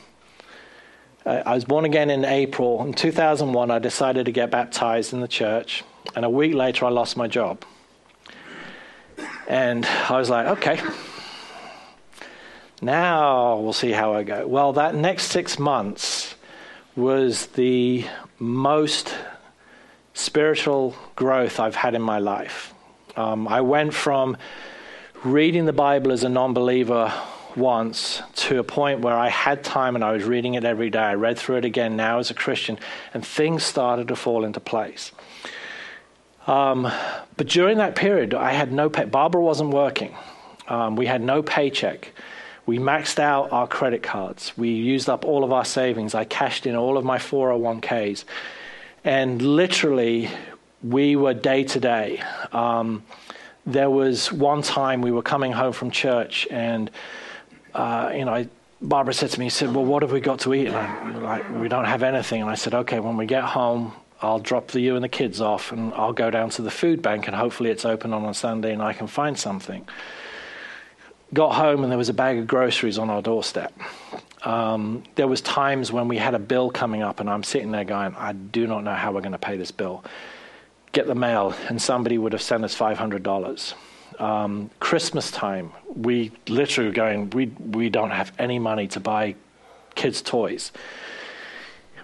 [1.25, 2.83] Uh, I was born again in April.
[2.83, 5.83] In 2001, I decided to get baptized in the church.
[6.15, 7.63] And a week later, I lost my job.
[9.47, 10.79] And I was like, okay,
[12.81, 14.47] now we'll see how I go.
[14.47, 16.35] Well, that next six months
[16.95, 18.05] was the
[18.39, 19.15] most
[20.13, 22.73] spiritual growth I've had in my life.
[23.15, 24.35] Um, I went from
[25.23, 27.13] reading the Bible as a non believer
[27.55, 30.99] once to a point where I had time and I was reading it every day.
[30.99, 32.79] I read through it again now as a Christian,
[33.13, 35.11] and things started to fall into place.
[36.47, 36.91] Um,
[37.37, 39.05] but during that period, I had no pay.
[39.05, 40.15] Barbara wasn't working.
[40.67, 42.11] Um, we had no paycheck.
[42.65, 44.53] We maxed out our credit cards.
[44.57, 46.13] We used up all of our savings.
[46.13, 48.23] I cashed in all of my 401ks.
[49.03, 50.29] And literally,
[50.83, 52.23] we were day to day.
[52.51, 53.03] Um,
[53.65, 56.89] there was one time we were coming home from church, and
[57.73, 58.47] uh, you know,
[58.81, 61.23] Barbara said to me, "She said, well, what have we got to eat?" And I'm
[61.23, 62.41] like, we don't have anything.
[62.41, 65.41] And I said, "Okay, when we get home, I'll drop the, you and the kids
[65.41, 68.33] off, and I'll go down to the food bank, and hopefully it's open on a
[68.33, 69.87] Sunday, and I can find something."
[71.33, 73.73] Got home, and there was a bag of groceries on our doorstep.
[74.43, 77.85] Um, there was times when we had a bill coming up, and I'm sitting there
[77.85, 80.03] going, "I do not know how we're going to pay this bill."
[80.91, 83.75] Get the mail, and somebody would have sent us five hundred dollars
[84.21, 89.35] um, Christmas time, we literally were going, we, we don't have any money to buy
[89.95, 90.71] kids' toys.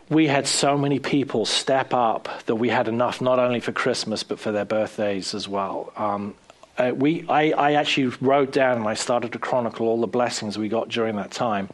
[0.10, 4.24] We had so many people step up that we had enough not only for Christmas
[4.24, 5.92] but for their birthdays as well.
[5.96, 6.34] Um,
[6.78, 10.58] uh, we, I, I actually wrote down and I started to chronicle all the blessings
[10.58, 11.70] we got during that time.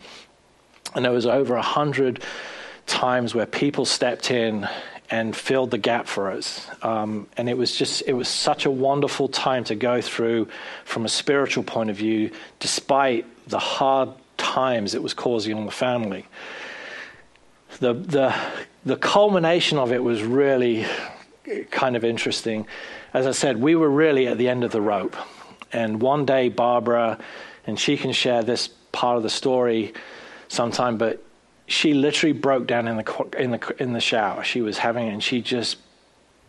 [0.96, 2.24] And there was over a hundred
[2.86, 4.68] times where people stepped in
[5.10, 6.68] and filled the gap for us.
[6.82, 10.48] Um, and it was just, it was such a wonderful time to go through
[10.86, 15.72] from a spiritual point of view, despite the hard times it was causing on the
[15.72, 16.26] family.
[17.80, 18.36] The, the,
[18.86, 20.86] the culmination of it was really
[21.72, 22.66] kind of interesting.
[23.14, 25.16] As I said, we were really at the end of the rope.
[25.72, 27.20] And one day, Barbara,
[27.66, 29.94] and she can share this part of the story
[30.48, 31.24] sometime, but
[31.68, 34.44] she literally broke down in the in the in the shower.
[34.44, 35.78] She was having, and she just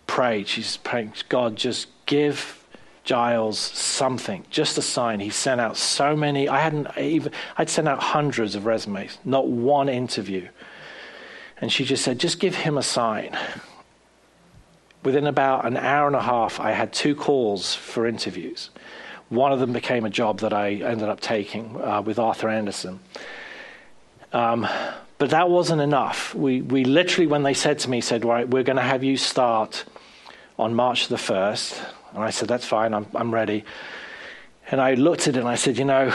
[0.06, 0.48] prayed.
[0.48, 2.64] She's praying, God, just give
[3.04, 5.20] Giles something, just a sign.
[5.20, 6.48] He sent out so many.
[6.48, 7.32] I hadn't even.
[7.56, 10.48] I'd sent out hundreds of resumes, not one interview.
[11.60, 13.38] And she just said, just give him a sign.
[15.04, 18.70] Within about an hour and a half, I had two calls for interviews.
[19.28, 23.00] One of them became a job that I ended up taking uh, with Arthur Andersen.
[24.32, 24.66] Um,
[25.18, 26.34] but that wasn't enough.
[26.34, 29.16] We, we literally, when they said to me, said, right, we're going to have you
[29.16, 29.84] start
[30.58, 31.86] on March the 1st.
[32.14, 33.64] And I said, that's fine, I'm, I'm ready.
[34.70, 36.12] And I looked at it and I said, you know,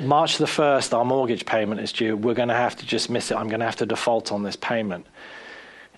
[0.00, 2.16] March the 1st, our mortgage payment is due.
[2.16, 3.36] We're going to have to just miss it.
[3.36, 5.06] I'm going to have to default on this payment.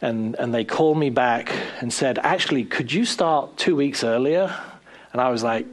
[0.01, 4.55] And, and they called me back and said, actually, could you start two weeks earlier?
[5.13, 5.67] And I was like,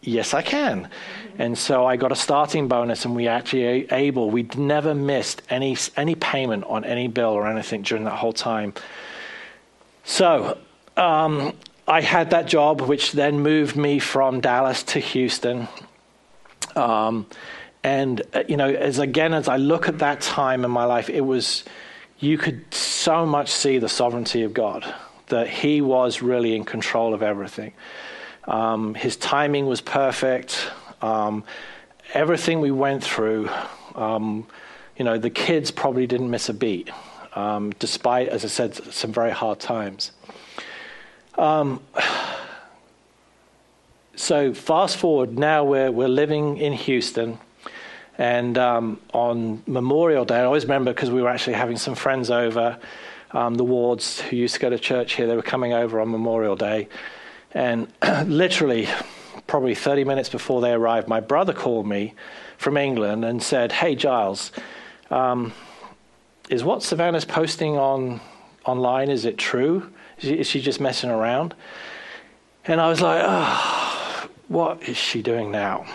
[0.00, 0.88] yes, I can.
[1.38, 4.30] And so I got a starting bonus, and we actually able.
[4.30, 8.74] We never missed any any payment on any bill or anything during that whole time.
[10.02, 10.58] So
[10.96, 11.54] um,
[11.86, 15.68] I had that job, which then moved me from Dallas to Houston.
[16.74, 17.26] Um,
[17.84, 21.08] and uh, you know, as again as I look at that time in my life,
[21.08, 21.64] it was
[22.20, 24.84] you could so much see the sovereignty of God
[25.28, 27.72] that He was really in control of everything.
[28.44, 30.70] Um, his timing was perfect.
[31.02, 31.44] Um,
[32.14, 33.50] everything we went through,
[33.94, 34.46] um,
[34.96, 36.90] you know, the kids probably didn't miss a beat,
[37.34, 40.12] um, despite, as I said, some very hard times.
[41.36, 41.80] Um,
[44.16, 47.38] so fast forward, now we're we're living in Houston,
[48.18, 52.30] and um, on Memorial Day, I always remember because we were actually having some friends
[52.30, 52.78] over,
[53.30, 55.26] um, the wards who used to go to church here.
[55.26, 56.88] They were coming over on Memorial Day,
[57.52, 57.90] and
[58.26, 58.88] literally
[59.46, 62.14] probably 30 minutes before they arrived, my brother called me
[62.58, 64.52] from England and said, Hey, Giles,
[65.10, 65.52] um,
[66.50, 68.20] is what Savannah's posting on
[68.64, 69.90] online, is it true?
[70.18, 71.54] Is she, is she just messing around?
[72.64, 75.86] And I was like, oh, what is she doing now?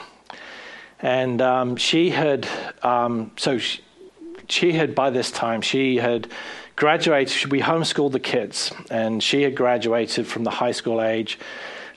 [1.03, 2.47] And um, she had,
[2.81, 3.81] um, so she,
[4.47, 6.31] she had, by this time, she had
[6.77, 11.37] graduated, we homeschooled the kids, and she had graduated from the high school age.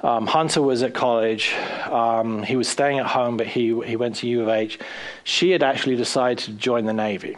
[0.00, 1.54] Um, Hunter was at college.
[1.84, 4.78] Um, he was staying at home, but he, he went to U of H.
[5.22, 7.36] She had actually decided to join the Navy.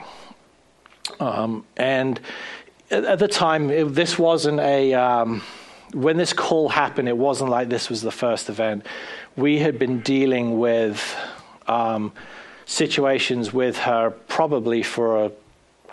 [1.20, 2.18] Um, and
[2.90, 4.94] at, the time, it, this wasn't a.
[4.94, 5.42] Um,
[5.92, 8.84] when this call happened, it wasn't like this was the first event.
[9.36, 11.16] We had been dealing with
[11.68, 12.12] um,
[12.66, 15.32] situations with her probably for a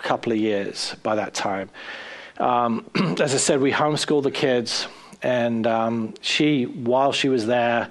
[0.01, 1.69] couple of years by that time.
[2.37, 2.85] Um,
[3.19, 4.87] as I said, we homeschooled the kids,
[5.21, 7.89] and um, she, while she was there,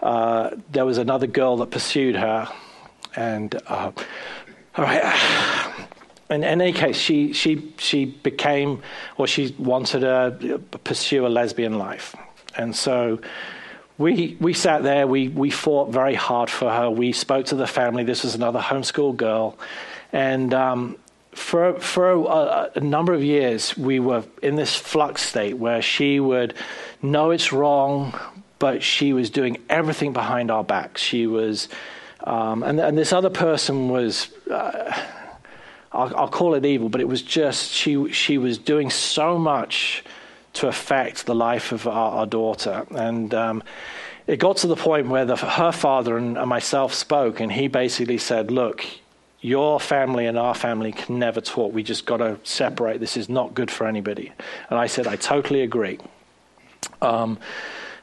[0.00, 2.48] uh, there was another girl that pursued her,
[3.16, 3.90] and uh,
[4.76, 5.86] all right.
[6.30, 8.82] In, in any case, she she she became,
[9.18, 12.14] or she wanted to pursue a lesbian life,
[12.56, 13.18] and so
[14.00, 15.06] we we sat there.
[15.06, 16.90] We we fought very hard for her.
[16.90, 18.02] We spoke to the family.
[18.02, 19.58] This was another homeschool girl,
[20.10, 20.96] and um,
[21.32, 26.18] for for a, a, number of years, we were in this flux state where she
[26.18, 26.54] would
[27.02, 28.18] know it's wrong,
[28.58, 31.02] but she was doing everything behind our backs.
[31.02, 31.68] She was,
[32.24, 34.28] um, and and this other person was.
[34.48, 34.98] Uh,
[35.92, 40.04] I'll, I'll call it evil, but it was just she she was doing so much
[40.54, 42.86] to affect the life of our, our daughter.
[42.90, 43.62] And um,
[44.26, 47.68] it got to the point where the, her father and, and myself spoke, and he
[47.68, 48.84] basically said, Look,
[49.40, 51.72] your family and our family can never talk.
[51.72, 53.00] We just got to separate.
[53.00, 54.32] This is not good for anybody.
[54.68, 55.98] And I said, I totally agree.
[57.00, 57.38] Um,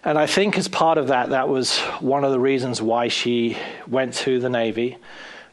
[0.03, 3.57] and I think as part of that, that was one of the reasons why she
[3.87, 4.97] went to the Navy.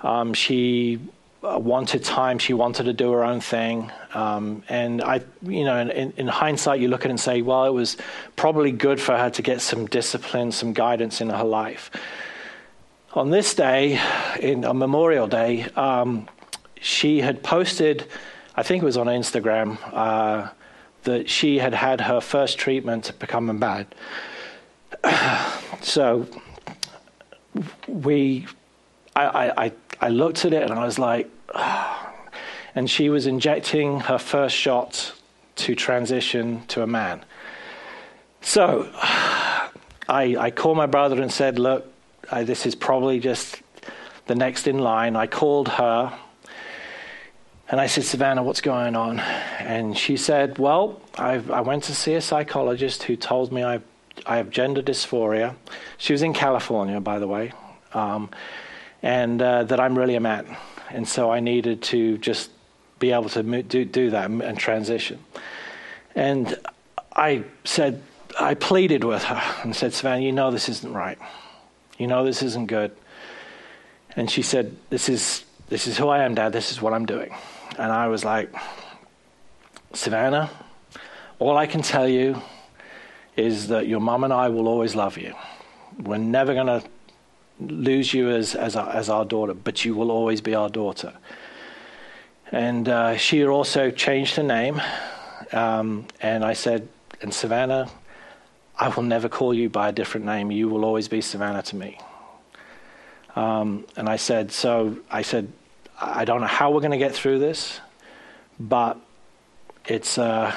[0.01, 1.01] Um, she
[1.45, 2.39] wanted time.
[2.39, 3.93] She wanted to do her own thing.
[4.15, 7.67] Um, and I, you know, in, in, hindsight, you look at it and say, well,
[7.67, 7.97] it was
[8.37, 11.91] probably good for her to get some discipline, some guidance in her life.
[13.13, 14.01] On this day,
[14.41, 16.29] in a Memorial Day, um,
[16.81, 18.07] she had posted,
[18.57, 20.51] I think it was on Instagram, uh,
[21.05, 23.87] that she had had her first treatment to become a bad.
[25.83, 26.27] so
[27.87, 28.47] we,
[29.17, 31.31] I, I, I looked at it and I was like,
[32.75, 35.13] and she was injecting her first shot
[35.57, 37.25] to transition to a man.
[38.41, 38.91] So
[40.09, 41.87] I, I called my brother and said, Look,
[42.31, 43.63] I, this is probably just
[44.27, 45.17] the next in line.
[45.17, 46.19] I called her
[47.71, 49.21] and I said, Savannah, what's going on?
[49.21, 53.81] And she said, Well, I've, i went to see a psychologist who told me I,
[54.27, 55.55] I have gender dysphoria.
[55.97, 57.53] She was in California, by the way,
[57.95, 58.31] um,
[59.05, 60.57] and uh, that I'm really a man
[60.95, 62.51] and so I needed to just
[62.99, 65.19] be able to do, do that and transition.
[66.15, 66.57] And
[67.15, 68.01] I said,
[68.39, 71.19] I pleaded with her and said, Savannah, you know this isn't right.
[71.99, 72.97] You know this isn't good.
[74.17, 76.53] And she said, This is this is who I am, Dad.
[76.53, 77.35] This is what I'm doing.
[77.79, 78.55] And I was like,
[79.93, 80.51] Savannah,
[81.41, 82.41] all I can tell you
[83.37, 85.35] is that your mom and I will always love you.
[86.01, 86.85] We're never going to
[87.61, 91.13] lose you as, as, our, as our daughter, but you will always be our daughter.
[92.51, 94.81] And uh, she also changed her name.
[95.53, 96.89] Um, and I said,
[97.21, 97.89] and Savannah,
[98.79, 100.51] I will never call you by a different name.
[100.51, 101.99] You will always be Savannah to me.
[103.37, 105.53] Um, and I said, so I said,
[106.01, 107.81] I don't know how we're going to get through this,
[108.59, 108.99] but
[109.87, 110.19] it's.
[110.19, 110.57] Uh,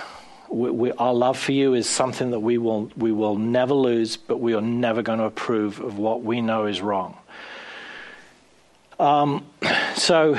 [0.49, 4.17] we, we, our love for you is something that we will, we will never lose,
[4.17, 7.17] but we are never going to approve of what we know is wrong.
[8.99, 9.45] Um,
[9.95, 10.38] so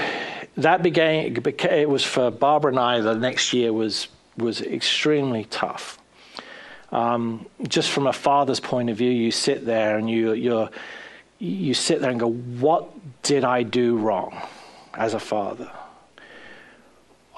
[0.57, 5.99] that began, it was for Barbara and I, the next year was, was extremely tough.
[6.91, 10.71] Um, just from a father's point of view, you sit there and you, you
[11.39, 12.91] you sit there and go, What
[13.23, 14.41] did I do wrong
[14.95, 15.71] as a father?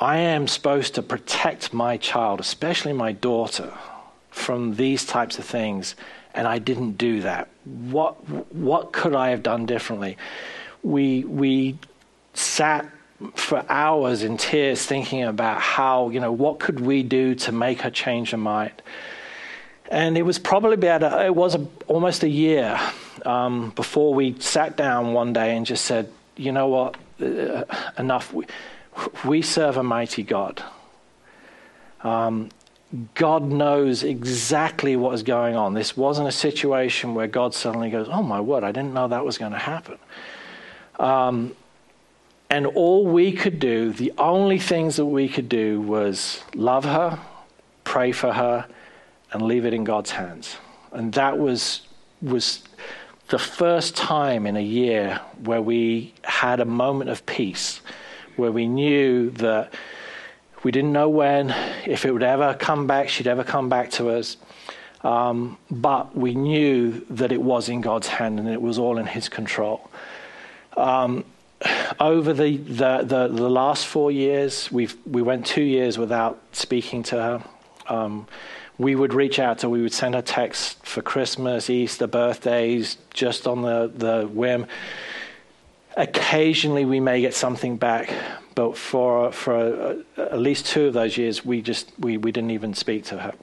[0.00, 3.72] I am supposed to protect my child, especially my daughter,
[4.30, 5.94] from these types of things,
[6.32, 7.48] and I didn't do that.
[7.64, 8.14] What
[8.54, 10.16] what could I have done differently?
[10.82, 11.78] We we
[12.32, 12.88] sat
[13.34, 17.82] for hours in tears thinking about how you know what could we do to make
[17.82, 18.80] her change her mind.
[19.90, 22.80] And it was probably about a, it was a, almost a year
[23.26, 27.64] um, before we sat down one day and just said, you know what, uh,
[27.98, 28.32] enough.
[28.32, 28.46] We,
[29.24, 30.62] we serve a mighty God.
[32.02, 32.50] Um,
[33.14, 35.74] God knows exactly what is going on.
[35.74, 39.24] This wasn't a situation where God suddenly goes, Oh my word, I didn't know that
[39.24, 39.98] was going to happen.
[40.98, 41.54] Um,
[42.48, 47.20] and all we could do, the only things that we could do was love her,
[47.84, 48.66] pray for her,
[49.32, 50.56] and leave it in God's hands.
[50.90, 51.82] And that was,
[52.20, 52.64] was
[53.28, 57.80] the first time in a year where we had a moment of peace
[58.40, 59.72] where we knew that
[60.62, 61.50] we didn't know when,
[61.86, 64.36] if it would ever come back, she'd ever come back to us.
[65.02, 69.06] Um, but we knew that it was in God's hand and it was all in
[69.06, 69.90] His control.
[70.76, 71.24] Um,
[71.98, 77.02] over the, the, the, the, last four years, we've, we went two years without speaking
[77.04, 77.44] to her.
[77.86, 78.26] Um,
[78.78, 82.96] we would reach out to her, we would send her texts for Christmas, Easter, birthdays,
[83.12, 84.66] just on the, the whim.
[86.00, 88.10] Occasionally, we may get something back,
[88.54, 92.52] but for for uh, at least two of those years, we just we, we didn't
[92.52, 93.34] even speak to her.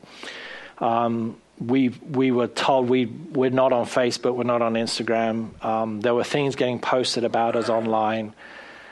[0.83, 5.63] Um, we we were told we we're not on Facebook, we're not on Instagram.
[5.63, 8.33] Um, there were things getting posted about us online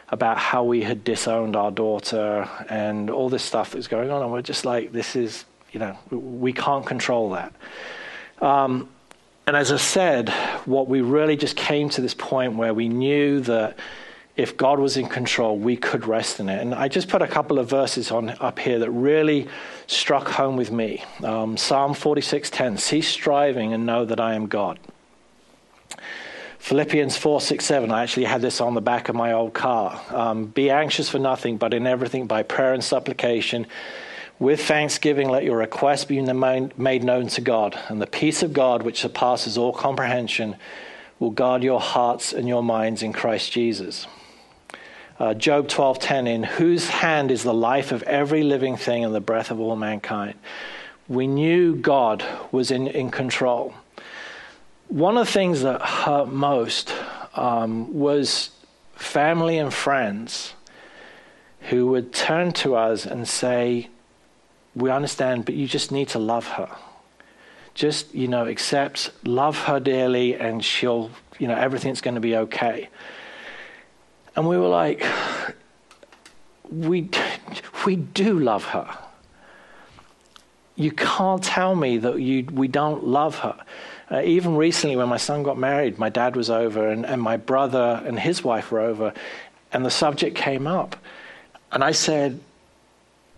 [0.09, 4.32] about how we had disowned our daughter and all this stuff that's going on, and
[4.32, 7.51] we're just like, this is you know we can't control that.
[8.43, 8.89] Um,
[9.47, 10.30] and as I said,
[10.66, 13.78] what we really just came to this point where we knew that
[14.36, 16.61] if God was in control, we could rest in it.
[16.61, 19.47] And I just put a couple of verses on up here that really
[19.88, 21.03] struck home with me.
[21.24, 24.80] Um, Psalm 46:10, cease striving and know that I am God.
[26.59, 27.91] Philippians 4, 6, 7.
[27.91, 30.01] I actually had this on the back of my old car.
[30.09, 33.68] Um, Be anxious for nothing, but in everything by prayer and supplication.
[34.38, 38.84] With thanksgiving, let your requests be made known to God, and the peace of God,
[38.84, 40.58] which surpasses all comprehension,
[41.20, 44.08] will guard your hearts and your minds in Christ Jesus.
[45.18, 49.22] Uh, Job 12:10 in whose hand is the life of every living thing and the
[49.22, 50.34] breath of all mankind.
[51.08, 53.74] We knew God was in, in control.
[54.90, 56.94] One of the things that hurt most
[57.36, 58.50] um, was
[58.96, 60.54] family and friends
[61.70, 63.88] who would turn to us and say,
[64.76, 66.69] We understand, but you just need to love her.
[67.73, 72.36] Just, you know, accept, love her dearly, and she'll, you know, everything's going to be
[72.36, 72.89] okay.
[74.36, 75.05] And we were like,
[76.69, 77.09] we,
[77.86, 78.97] we do love her.
[80.76, 83.57] You can't tell me that you, we don't love her.
[84.11, 87.38] Uh, even recently, when my son got married, my dad was over, and, and my
[87.38, 89.13] brother and his wife were over,
[89.71, 90.97] and the subject came up.
[91.71, 92.39] And I said,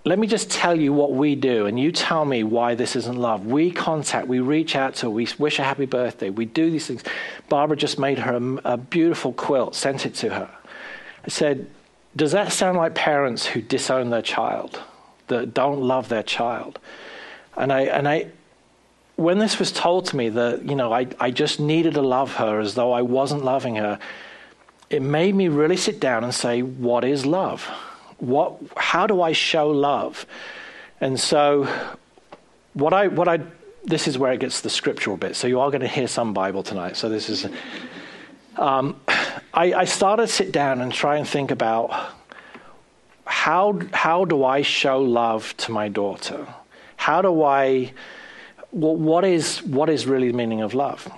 [0.07, 3.17] let me just tell you what we do, and you tell me why this isn't
[3.17, 3.45] love.
[3.45, 7.03] We contact, we reach out to we wish her happy birthday, we do these things.
[7.49, 10.49] Barbara just made her a, a beautiful quilt, sent it to her.
[11.25, 11.67] I said,
[12.15, 14.79] Does that sound like parents who disown their child,
[15.27, 16.79] that don't love their child?
[17.57, 18.27] And I, and I,
[19.17, 22.35] when this was told to me that, you know, I, I just needed to love
[22.35, 23.99] her as though I wasn't loving her,
[24.89, 27.69] it made me really sit down and say, What is love?
[28.19, 30.25] What, how do I show love?
[30.99, 31.67] And so,
[32.73, 33.39] what I, what I,
[33.85, 35.35] this is where it gets the scriptural bit.
[35.35, 36.97] So you are going to hear some Bible tonight.
[36.97, 37.47] So this is,
[38.57, 38.99] um,
[39.53, 42.13] I, I started to sit down and try and think about
[43.25, 46.47] how, how do I show love to my daughter?
[46.97, 47.93] How do I,
[48.71, 51.09] what is, what is really the meaning of love?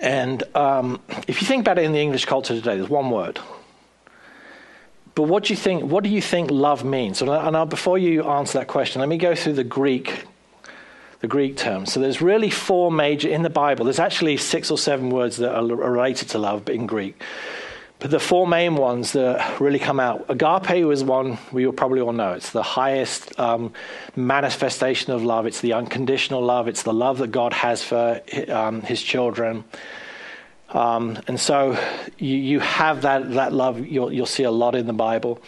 [0.00, 3.38] And um, if you think about it in the English culture today, there's one word.
[5.14, 5.84] But what do you think?
[5.84, 7.22] What do you think love means?
[7.22, 10.24] And now, before you answer that question, let me go through the Greek
[11.24, 11.86] the Greek term.
[11.86, 15.56] So there's really four major, in the Bible, there's actually six or seven words that
[15.56, 17.22] are related to love in Greek.
[17.98, 22.02] But the four main ones that really come out agape was one we will probably
[22.02, 22.32] all know.
[22.32, 23.72] It's the highest um,
[24.14, 28.82] manifestation of love, it's the unconditional love, it's the love that God has for um,
[28.82, 29.64] his children.
[30.74, 31.78] Um, and so
[32.18, 35.40] you, you, have that, that love, you'll, you'll, see a lot in the Bible.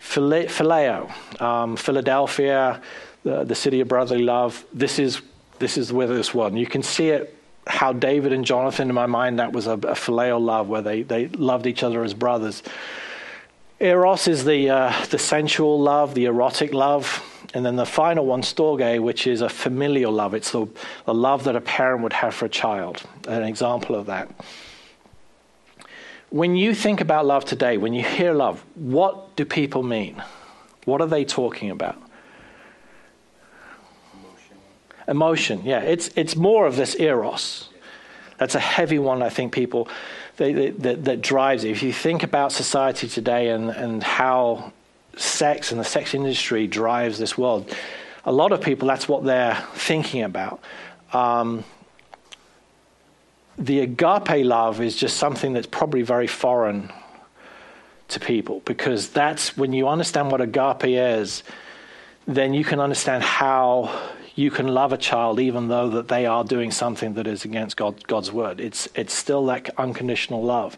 [0.00, 2.80] Phileo, um, Philadelphia,
[3.24, 4.64] the, the city of brotherly love.
[4.72, 5.22] This is
[5.58, 6.56] this is where this one.
[6.56, 9.96] You can see it how David and Jonathan, in my mind, that was a, a
[9.96, 12.62] phileo love where they, they loved each other as brothers.
[13.80, 17.22] Eros is the, uh, the sensual love, the erotic love.
[17.56, 20.34] And then the final one, storge, which is a familial love.
[20.34, 20.68] It's the,
[21.06, 23.02] the love that a parent would have for a child.
[23.26, 24.28] An example of that.
[26.28, 30.22] When you think about love today, when you hear love, what do people mean?
[30.84, 31.96] What are they talking about?
[34.12, 34.56] Emotion,
[35.08, 35.80] Emotion, yeah.
[35.80, 37.70] It's, it's more of this eros.
[38.36, 39.88] That's a heavy one, I think, people,
[40.36, 41.70] that, that drives it.
[41.70, 44.74] If you think about society today and, and how
[45.16, 47.74] sex and the sex industry drives this world,
[48.24, 50.60] a lot of people, that's what they're thinking about.
[51.12, 51.64] Um,
[53.58, 56.92] the agape love is just something that's probably very foreign
[58.08, 61.42] to people because that's when you understand what agape is,
[62.26, 66.44] then you can understand how you can love a child even though that they are
[66.44, 68.60] doing something that is against God, God's word.
[68.60, 70.76] It's, it's still that unconditional love.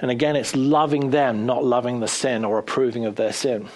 [0.00, 3.68] And again, it's loving them, not loving the sin or approving of their sin.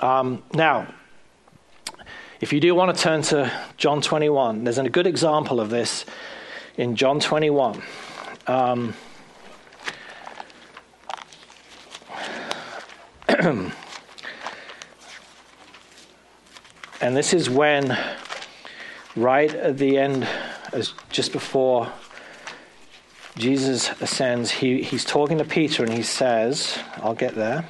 [0.00, 0.92] Um, now,
[2.40, 6.04] if you do want to turn to John 21, there's a good example of this
[6.76, 7.82] in John 21.
[8.46, 8.94] Um,
[17.00, 17.98] and this is when
[19.14, 20.26] right at the end,
[20.72, 21.92] as just before
[23.36, 27.68] Jesus ascends, he, he's talking to Peter and he says, I'll get there.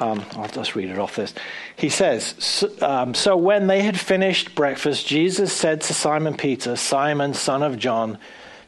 [0.00, 1.34] Um, I'll just read it off this.
[1.74, 6.76] He says, so, um, so when they had finished breakfast, Jesus said to Simon Peter,
[6.76, 8.18] Simon, son of John,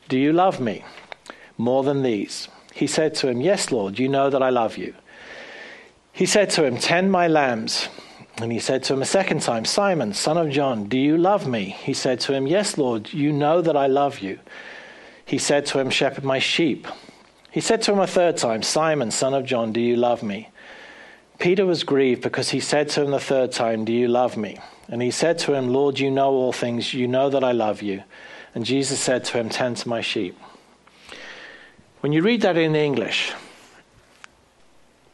[0.09, 0.85] do you love me
[1.57, 2.49] more than these?
[2.75, 4.95] He said to him, Yes, Lord, you know that I love you.
[6.13, 7.89] He said to him, Tend my lambs.
[8.39, 11.47] And he said to him a second time, Simon, son of John, do you love
[11.47, 11.77] me?
[11.81, 14.41] He said to him, Yes, Lord, you know that I love you.
[15.31, 16.89] He said to him, Shepherd my sheep.
[17.53, 20.49] He said to him a third time, Simon, son of John, do you love me?
[21.39, 24.59] Peter was grieved because he said to him the third time, Do you love me?
[24.89, 26.93] And he said to him, Lord, you know all things.
[26.93, 28.03] You know that I love you.
[28.57, 30.37] And Jesus said to him, Tend to my sheep.
[32.01, 33.33] When you read that in English,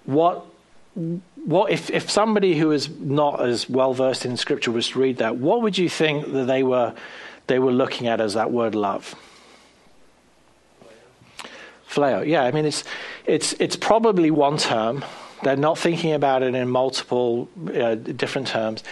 [0.07, 0.47] what,
[1.45, 5.19] what if, if somebody who is not as well versed in Scripture was to read
[5.19, 6.95] that, what would you think that they were,
[7.49, 9.14] they were looking at as that word love?
[11.97, 12.26] Phileo.
[12.26, 12.84] Yeah, I mean, it's,
[13.24, 15.05] it's, it's probably one term.
[15.42, 18.84] They're not thinking about it in multiple uh, different terms.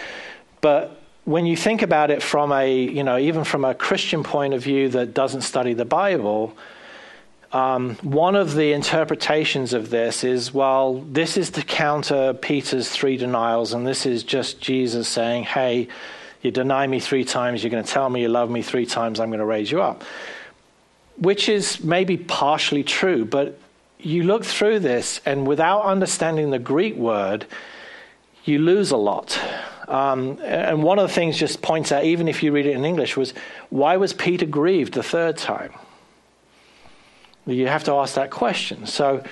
[0.60, 4.54] But when you think about it from a, you know, even from a Christian point
[4.54, 6.56] of view that doesn't study the Bible,
[7.52, 13.16] um, one of the interpretations of this is well, this is to counter Peter's three
[13.16, 15.88] denials, and this is just Jesus saying, hey,
[16.42, 19.20] you deny me three times, you're going to tell me you love me three times,
[19.20, 20.04] I'm going to raise you up.
[21.16, 23.58] Which is maybe partially true, but
[23.98, 27.46] you look through this, and without understanding the Greek word,
[28.44, 29.38] you lose a lot.
[29.88, 32.84] Um, and one of the things just points out, even if you read it in
[32.84, 33.32] English, was
[33.70, 35.72] why was Peter grieved the third time?
[37.46, 38.86] You have to ask that question.
[38.86, 39.22] So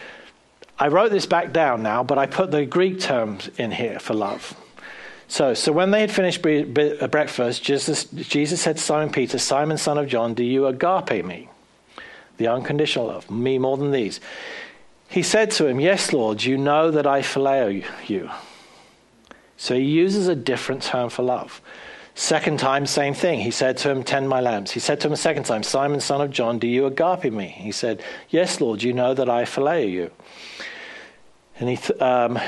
[0.79, 4.15] I wrote this back down now, but I put the Greek terms in here for
[4.15, 4.55] love.
[5.29, 9.97] So, so when they had finished breakfast, Jesus, Jesus said to Simon Peter, Simon, son
[9.97, 11.49] of John, do you agape me?
[12.43, 14.19] The unconditional love, me more than these.
[15.09, 18.31] He said to him, Yes, Lord, you know that I phileo you.
[19.57, 21.63] So he uses a different term for love.
[22.17, 23.39] Second time, same thing.
[23.39, 24.73] He said to him, Tend my lambs.
[24.73, 27.47] He said to him a second time, Simon, son of John, do you agape me?
[27.47, 30.11] He said, Yes, Lord, you know that I phileo you.
[31.61, 32.41] And he, th- um,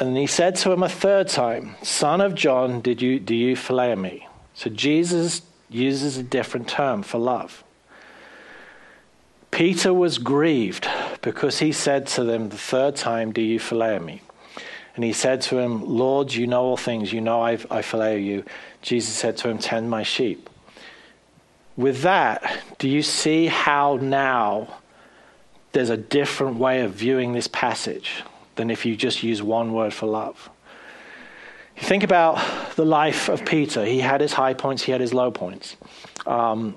[0.00, 3.54] and he said to him a third time, Son of John, did you, do you
[3.54, 4.26] phileo me?
[4.54, 7.62] So Jesus uses a different term for love.
[9.50, 10.88] Peter was grieved
[11.22, 14.22] because he said to them the third time, Do you phileo me?
[14.94, 17.12] And he said to him, Lord, you know all things.
[17.12, 18.44] You know I've, I phileo you.
[18.82, 20.48] Jesus said to him, Tend my sheep.
[21.76, 24.78] With that, do you see how now
[25.72, 28.22] there's a different way of viewing this passage
[28.56, 30.50] than if you just use one word for love?
[31.76, 32.38] You think about
[32.76, 33.84] the life of Peter.
[33.84, 35.76] He had his high points, he had his low points.
[36.26, 36.76] Um,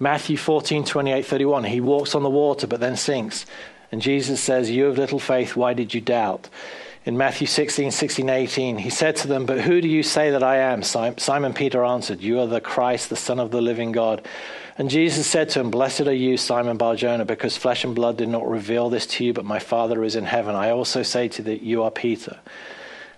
[0.00, 1.64] Matthew 14, 28, 31.
[1.64, 3.46] He walks on the water but then sinks.
[3.92, 6.48] And Jesus says, You have little faith, why did you doubt?
[7.04, 10.42] In Matthew 16, 16, 18, he said to them, But who do you say that
[10.42, 10.82] I am?
[10.82, 14.26] Simon Peter answered, You are the Christ, the Son of the living God.
[14.78, 18.28] And Jesus said to him, Blessed are you, Simon Barjona, because flesh and blood did
[18.28, 20.54] not reveal this to you, but my Father is in heaven.
[20.54, 22.38] I also say to you that you are Peter.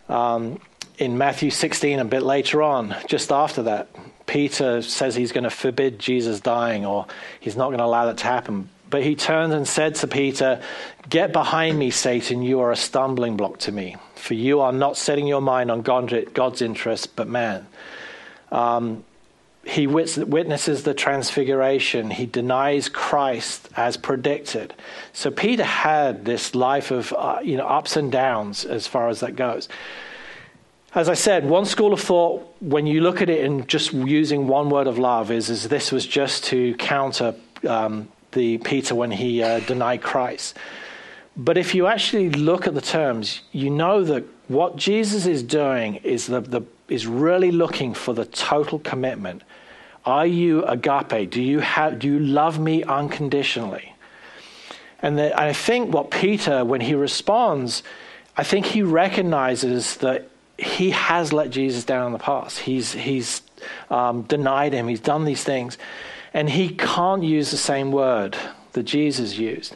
[0.09, 0.61] Um,
[0.99, 3.89] in Matthew 16, a bit later on, just after that,
[4.27, 7.07] Peter says he's going to forbid Jesus dying or
[7.41, 8.69] he's not going to allow that to happen.
[8.89, 10.63] But he turned and said to Peter,
[11.09, 14.97] Get behind me, Satan, you are a stumbling block to me, for you are not
[14.97, 17.67] setting your mind on God's interest, but man.
[18.53, 19.05] Um,
[19.67, 22.11] he witnesses the transfiguration.
[22.11, 24.73] He denies Christ as predicted.
[25.13, 29.21] So Peter had this life of uh, you know ups and downs as far as
[29.21, 29.69] that goes.
[30.97, 34.49] As I said, one school of thought, when you look at it in just using
[34.49, 37.35] one word of love, is, is this was just to counter
[37.69, 40.57] um, the Peter when he uh, denied Christ.
[41.37, 45.97] But if you actually look at the terms, you know that what Jesus is doing
[45.97, 49.43] is, the, the, is really looking for the total commitment.
[50.07, 51.31] Are you agape?
[51.31, 53.95] Do you, have, do you love me unconditionally?
[55.01, 57.83] And the, I think what Peter, when he responds,
[58.39, 62.59] I think he recognizes that he has let Jesus down in the past.
[62.59, 63.43] He's, he's
[63.91, 65.79] um, denied him, he's done these things.
[66.33, 68.37] And he can't use the same word
[68.73, 69.75] that Jesus used.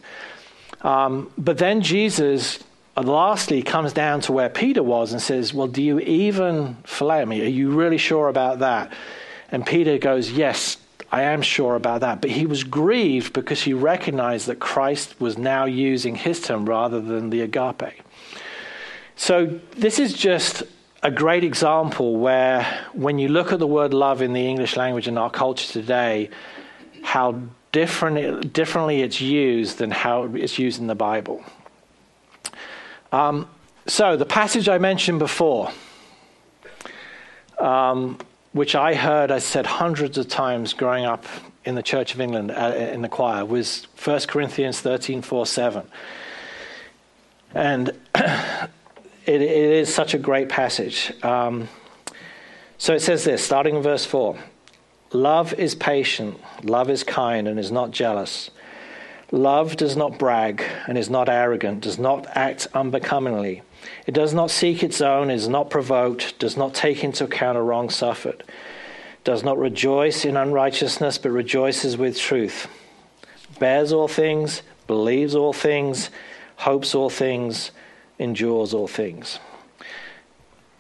[0.83, 2.59] Um, but then Jesus,
[2.97, 7.27] uh, lastly, comes down to where Peter was and says, Well, do you even phileo
[7.27, 7.43] me?
[7.43, 8.93] Are you really sure about that?
[9.51, 10.77] And Peter goes, Yes,
[11.13, 12.21] I am sure about that.
[12.21, 17.01] But he was grieved because he recognized that Christ was now using his term rather
[17.01, 18.03] than the agape.
[19.21, 20.63] So this is just
[21.03, 22.65] a great example where,
[22.95, 26.31] when you look at the word love in the English language in our culture today,
[27.03, 27.39] how
[27.71, 31.45] different, differently it's used than how it's used in the Bible.
[33.13, 33.47] Um,
[33.87, 35.71] So, the passage I mentioned before,
[37.59, 38.17] um,
[38.53, 41.27] which I heard, I said hundreds of times growing up
[41.67, 45.87] in the Church of England uh, in the choir, was 1 Corinthians 13 4 7.
[47.53, 47.93] And
[49.27, 51.13] it, it is such a great passage.
[51.23, 51.69] Um,
[52.79, 54.39] so it says this, starting in verse 4
[55.13, 58.51] Love is patient, love is kind, and is not jealous.
[59.33, 63.63] Love does not brag and is not arrogant, does not act unbecomingly.
[64.07, 67.63] It does not seek its own, is not provoked, does not take into account a
[67.63, 68.43] wrong suffered,
[69.23, 72.69] does not rejoice in unrighteousness, but rejoices with truth,
[73.59, 76.11] bears all things, believes all things,
[76.57, 77.71] hopes all things,
[78.21, 79.41] endures all things.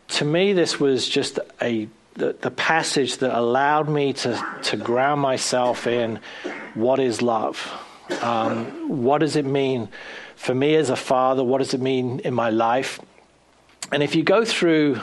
[0.08, 5.20] To me, this was just a the, the passage that allowed me to, to ground
[5.20, 6.18] myself in
[6.74, 7.72] what is love
[8.22, 9.88] um, what does it mean
[10.36, 11.44] for me as a father?
[11.44, 13.00] What does it mean in my life?
[13.92, 15.00] And if you go through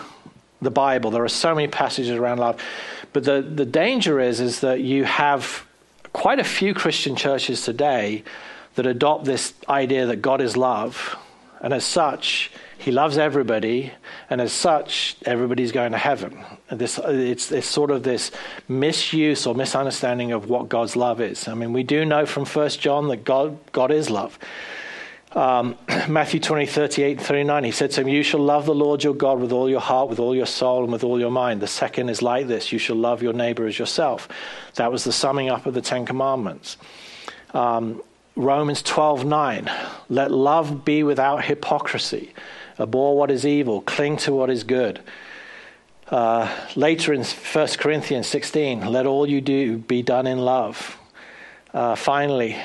[0.61, 2.61] the Bible, there are so many passages around love.
[3.13, 5.65] But the, the danger is, is that you have
[6.13, 8.23] quite a few Christian churches today
[8.75, 11.17] that adopt this idea that God is love.
[11.61, 13.91] And as such, he loves everybody,
[14.29, 16.43] and as such, everybody's going to heaven.
[16.69, 18.31] This, it's, it's sort of this
[18.67, 21.47] misuse or misunderstanding of what God's love is.
[21.47, 24.37] I mean, we do know from 1 John that God, God is love.
[25.33, 25.75] Um,
[26.07, 29.39] Matthew 20, 38, 39, he said to him, You shall love the Lord your God
[29.39, 31.61] with all your heart, with all your soul, and with all your mind.
[31.61, 34.27] The second is like this you shall love your neighbor as yourself.
[34.75, 36.77] That was the summing up of the Ten Commandments.
[37.53, 38.01] Um,
[38.37, 39.67] Romans 12:9
[40.09, 42.33] let love be without hypocrisy.
[42.79, 44.99] Abhor what is evil, cling to what is good.
[46.09, 50.97] Uh, later in 1 Corinthians 16, let all you do be done in love.
[51.73, 52.55] Uh, finally,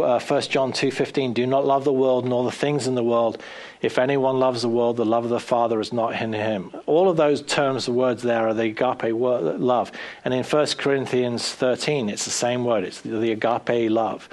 [0.00, 3.42] uh, 1 John 2:15, do not love the world nor the things in the world.
[3.82, 6.70] If anyone loves the world, the love of the Father is not in him.
[6.86, 9.90] All of those terms, the words there are the agape word, love.
[10.24, 12.84] And in 1 Corinthians 13, it's the same word.
[12.84, 14.28] It's the, the agape love.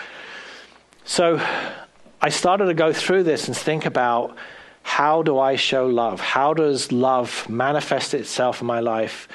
[1.05, 1.41] So
[2.21, 4.35] I started to go through this and think about
[4.83, 6.19] how do I show love?
[6.19, 9.27] How does love manifest itself in my life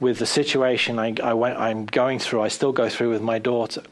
[0.00, 3.82] with the situation I, I'm going through, I still go through with my daughter?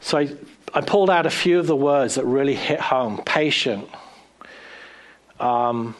[0.00, 0.30] So I,
[0.72, 3.88] I pulled out a few of the words that really hit home patient.
[5.40, 5.94] Um,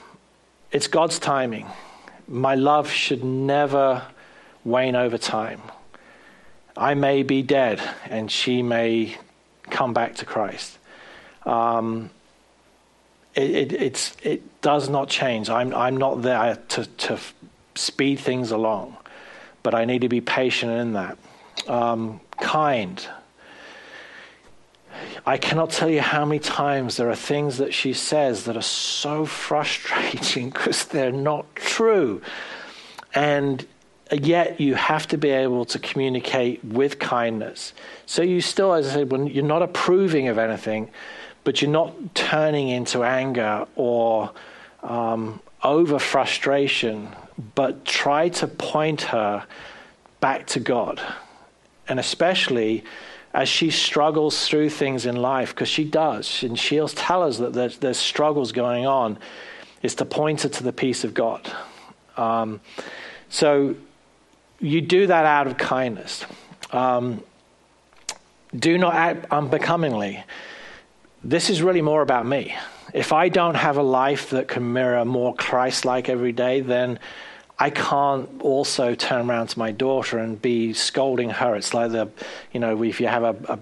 [0.70, 1.66] it's God's timing.
[2.29, 4.07] My love should never
[4.64, 5.61] wane over time.
[6.77, 9.16] I may be dead and she may
[9.71, 10.79] come back to Christ.
[11.45, 12.11] Um,
[13.35, 15.51] it, it, it does not change.
[15.51, 17.19] I'm, I'm not there to, to
[17.75, 18.97] speed things along,
[19.62, 21.19] but I need to be patient in that.
[21.67, 23.07] Um, kind.
[25.27, 28.62] I cannot tell you how many times there are things that she says that are
[28.62, 32.23] so frustrating because they're not true.
[33.15, 33.67] And
[34.13, 37.73] yet you have to be able to communicate with kindness.
[38.07, 40.91] So you still, as I said, when you're not approving of anything,
[41.43, 44.31] but you're not turning into anger or
[44.83, 47.09] um, over frustration,
[47.55, 49.47] but try to point her
[50.21, 51.01] back to God.
[51.89, 52.85] And especially
[53.33, 57.53] as she struggles through things in life, because she does, and she'll tell us that
[57.53, 59.19] there's, there's, struggles going on,
[59.83, 61.51] is to point her to the peace of God.
[62.17, 62.61] Um,
[63.29, 63.75] so
[64.61, 66.25] you do that out of kindness.
[66.71, 67.23] Um,
[68.55, 70.25] do not act unbecomingly
[71.25, 72.55] this is really more about me.
[72.93, 77.01] If I don't have a life that can mirror more Christ like every day, then
[77.59, 81.57] I can't also turn around to my daughter and be scolding her.
[81.57, 82.11] It's like the,
[82.53, 83.59] you know, if you have a,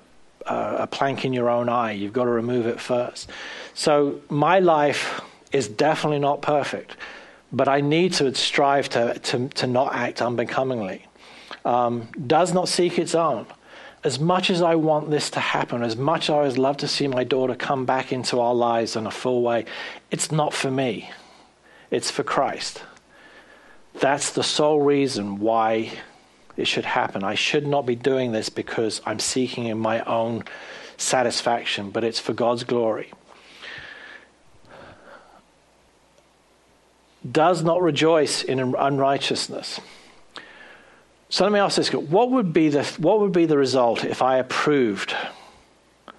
[0.47, 3.31] a, a plank in your own eye, you've got to remove it first.
[3.75, 5.21] So my life
[5.53, 6.97] is definitely not perfect,
[7.53, 11.07] but I need to strive to, to, to not act unbecomingly.
[11.65, 13.47] Um, does not seek its own
[14.05, 16.89] as much as I want this to happen, as much as I would love to
[16.89, 19.65] see my daughter come back into our lives in a full way,
[20.11, 21.11] it's not for me.
[21.91, 22.83] It's for Christ.
[23.95, 25.93] That's the sole reason why
[26.57, 27.23] it should happen.
[27.23, 30.45] I should not be doing this because I'm seeking in my own
[30.97, 33.13] satisfaction, but it's for God's glory.
[37.31, 39.81] Does not rejoice in unrighteousness.
[41.29, 44.23] So let me ask this: What would be the what would be the result if
[44.23, 45.15] I approved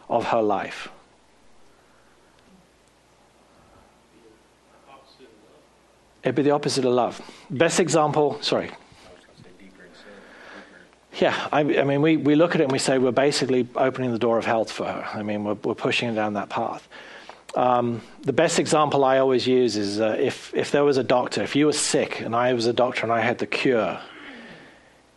[0.09, 0.89] of her life?
[6.23, 7.21] It'd be the opposite of love.
[7.49, 8.71] Best example, sorry.
[11.19, 14.11] Yeah, I, I, mean, we, we look at it and we say we're basically opening
[14.11, 15.07] the door of hell for her.
[15.13, 16.87] I mean, we're, we're pushing her down that path.
[17.55, 21.43] Um, the best example I always use is uh, if, if there was a doctor,
[21.43, 23.99] if you were sick and I was a doctor and I had the cure,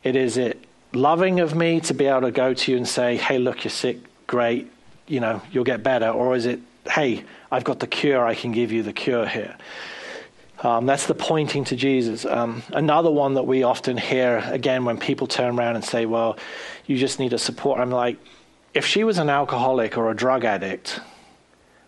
[0.05, 0.63] it is it
[0.93, 3.71] loving of me to be able to go to you and say, hey, look, you're
[3.71, 4.71] sick, great,
[5.07, 6.09] you know, you'll get better?
[6.09, 6.61] Or is it,
[6.91, 9.57] hey, I've got the cure, I can give you the cure here?
[10.63, 12.25] Um, that's the pointing to Jesus.
[12.25, 16.39] Um, another one that we often hear, again, when people turn around and say, well,
[16.87, 17.79] you just need a support.
[17.79, 18.19] I'm like,
[18.73, 21.01] if she was an alcoholic or a drug addict,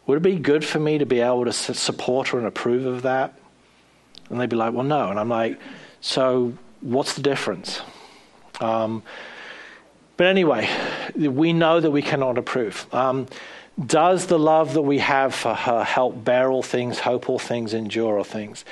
[0.08, 3.02] would it be good for me to be able to support her and approve of
[3.02, 3.38] that?
[4.30, 5.10] And they'd be like, well, no.
[5.10, 5.60] And I'm like,
[6.00, 7.82] so what's the difference?
[8.58, 9.02] Um,
[10.16, 10.66] but anyway,
[11.14, 12.86] we know that we cannot approve.
[12.92, 13.26] Um,
[13.84, 17.74] does the love that we have for her help bear all things, hope all things,
[17.74, 18.64] endure all things?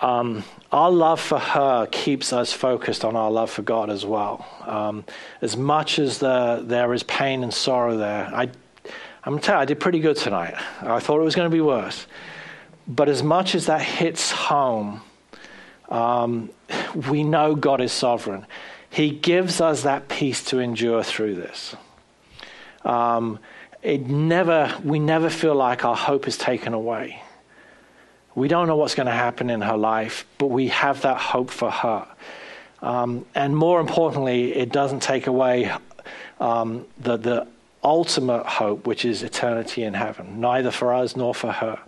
[0.00, 4.46] Um, our love for her keeps us focused on our love for God as well.
[4.66, 5.04] Um,
[5.42, 8.48] as much as the, there is pain and sorrow there, I,
[9.28, 10.54] I'm going to tell you, I did pretty good tonight.
[10.80, 12.06] I thought it was going to be worse.
[12.86, 15.02] But as much as that hits home,
[15.90, 16.48] um,
[17.10, 18.46] we know God is sovereign.
[18.88, 21.76] He gives us that peace to endure through this.
[22.86, 23.38] Um,
[23.82, 27.22] it never, we never feel like our hope is taken away.
[28.34, 31.50] We don't know what's going to happen in her life, but we have that hope
[31.50, 32.08] for her.
[32.80, 35.70] Um, and more importantly, it doesn't take away
[36.40, 37.46] um, the, the
[37.82, 41.78] ultimate hope, which is eternity in heaven, neither for us nor for her.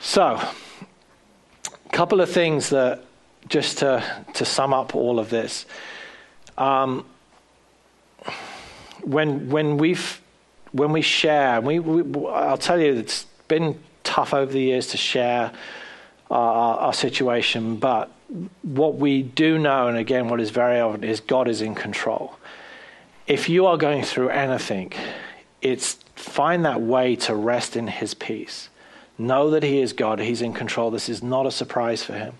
[0.00, 3.04] So, a couple of things that
[3.48, 4.04] just to,
[4.34, 5.66] to sum up all of this.
[6.58, 7.04] Um,
[9.02, 10.20] when, when, we've,
[10.72, 14.96] when we share, we, we, I'll tell you, it's been tough over the years to
[14.96, 15.52] share
[16.30, 18.10] our, our situation, but
[18.62, 22.36] what we do know, and again, what is very evident, is God is in control.
[23.26, 24.92] If you are going through anything,
[25.60, 28.68] it's find that way to rest in His peace.
[29.18, 30.90] Know that He is God, He's in control.
[30.90, 32.34] This is not a surprise for Him.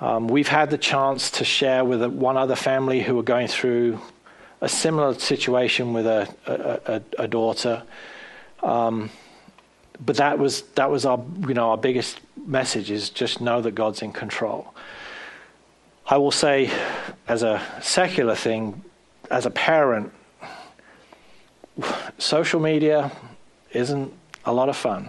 [0.00, 4.00] Um, we've had the chance to share with one other family who were going through
[4.60, 7.82] a similar situation with a, a, a, a daughter.
[8.62, 9.10] Um,
[10.04, 13.74] but that was that was our you know our biggest message is just know that
[13.74, 14.74] God's in control.
[16.06, 16.70] I will say,
[17.28, 18.82] as a secular thing,
[19.32, 20.12] as a parent,
[22.18, 23.10] social media
[23.72, 24.12] isn't
[24.44, 25.08] a lot of fun.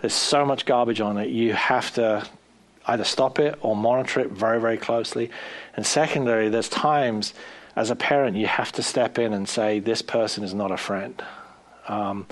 [0.00, 1.28] There's so much garbage on it.
[1.28, 2.26] You have to
[2.86, 5.30] either stop it or monitor it very, very closely.
[5.76, 7.34] And secondly, there's times
[7.76, 10.78] as a parent you have to step in and say, this person is not a
[10.78, 11.22] friend.
[11.86, 12.26] Um,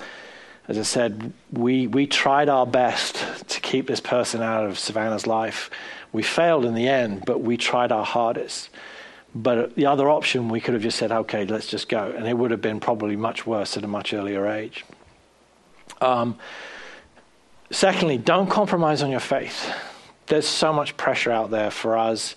[0.66, 3.16] as I said, we, we tried our best
[3.48, 5.70] to keep this person out of Savannah's life.
[6.10, 8.70] We failed in the end, but we tried our hardest.
[9.38, 12.12] But the other option, we could have just said, okay, let's just go.
[12.16, 14.84] And it would have been probably much worse at a much earlier age.
[16.00, 16.38] Um,
[17.70, 19.70] secondly, don't compromise on your faith
[20.26, 22.34] there's so much pressure out there for us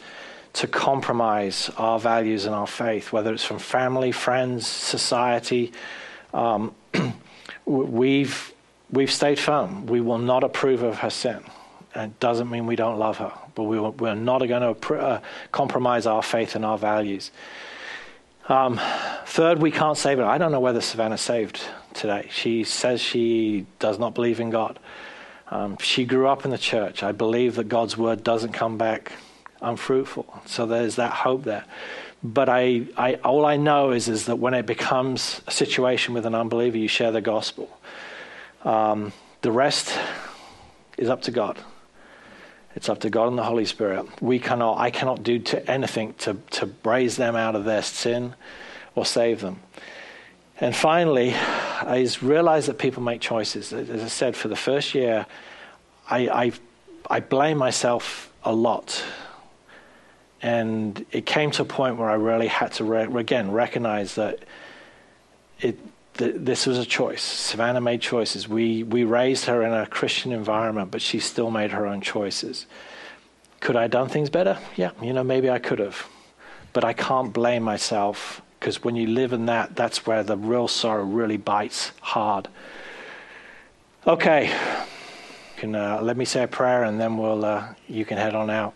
[0.54, 5.72] to compromise our values and our faith, whether it's from family, friends, society.
[6.34, 6.74] Um,
[7.66, 8.54] we've
[8.92, 9.86] we've stayed firm.
[9.86, 11.44] We will not approve of her sin.
[11.96, 15.22] It doesn't mean we don't love her, but we, we're not going to uh,
[15.52, 17.32] compromise our faith and our values.
[18.48, 18.80] Um,
[19.26, 20.26] third, we can't save her.
[20.26, 21.62] I don't know whether Savannah's saved
[21.94, 22.28] today.
[22.32, 24.80] She says she does not believe in God.
[25.50, 27.02] Um, she grew up in the church.
[27.02, 29.14] I believe that God's word doesn't come back
[29.62, 30.42] unfruitful.
[30.46, 31.66] So there's that hope there.
[32.24, 36.26] But I, I, all I know is, is that when it becomes a situation with
[36.26, 37.70] an unbeliever, you share the gospel.
[38.64, 39.98] Um, the rest
[40.98, 41.58] is up to God.
[42.76, 44.06] It's up to God and the Holy Spirit.
[44.22, 48.36] We cannot, I cannot do to anything to, to raise them out of their sin
[48.96, 49.60] or save them.
[50.62, 53.74] And finally, I realize that people make choices.
[53.74, 55.26] As I said, for the first year,
[56.10, 56.52] I, I,
[57.10, 59.04] I blame myself a lot.
[60.42, 64.40] And it came to a point where I really had to, re- again, recognize that
[65.60, 65.80] it,
[66.20, 67.24] th- this was a choice.
[67.24, 68.48] Savannah made choices.
[68.48, 72.68] We, we raised her in a Christian environment, but she still made her own choices.
[73.60, 74.60] Could I have done things better?
[74.76, 76.08] Yeah, you know, maybe I could have.
[76.72, 80.68] But I can't blame myself because when you live in that, that's where the real
[80.68, 82.48] sorrow really bites hard.
[84.06, 84.54] Okay,
[85.58, 88.50] can uh, let me say a prayer, and then we'll uh, you can head on
[88.50, 88.74] out.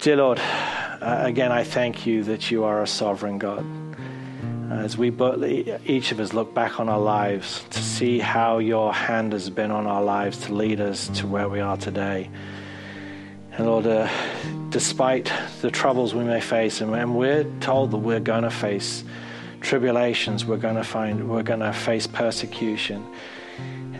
[0.00, 3.64] Dear Lord, uh, again I thank you that you are a sovereign God.
[4.74, 5.12] As we
[5.86, 9.70] each of us look back on our lives to see how your hand has been
[9.70, 12.28] on our lives to lead us to where we are today.
[13.52, 14.08] And Lord, uh,
[14.70, 19.04] despite the troubles we may face, and, we're told that we're going to face
[19.60, 23.06] tribulations, we're going to find we're going to face persecution.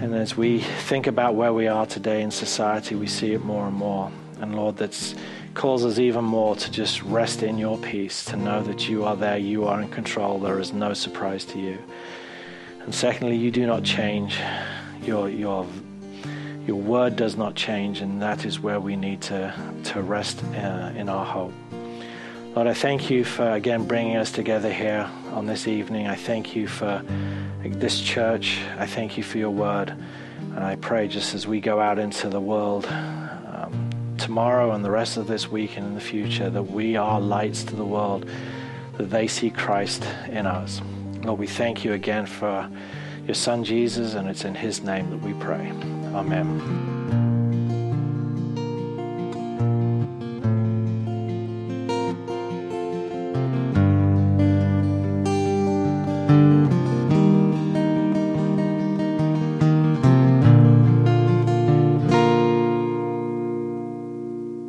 [0.01, 3.69] And as we think about where we are today in society, we see it more
[3.69, 4.11] and more.
[4.41, 5.15] And Lord, that
[5.55, 9.17] calls us even more to just rest in your peace, to know that you are
[9.17, 11.79] there, you are in control, there is no surprise to you.
[12.81, 14.39] And secondly, you do not change.
[15.03, 15.67] Your, your,
[16.67, 20.93] your word does not change, and that is where we need to, to rest uh,
[20.97, 21.53] in our hope.
[22.55, 26.07] Lord, I thank you for again bringing us together here on this evening.
[26.07, 27.03] I thank you for
[27.65, 28.61] this church.
[28.79, 29.91] I thank you for your word.
[30.55, 32.87] And I pray just as we go out into the world
[34.19, 37.65] tomorrow and the rest of this week and in the future that we are lights
[37.65, 38.29] to the world,
[38.99, 40.81] that they see Christ in us.
[41.23, 42.69] Lord, we thank you again for
[43.27, 45.71] your son Jesus, and it's in his name that we pray.
[46.15, 46.94] Amen.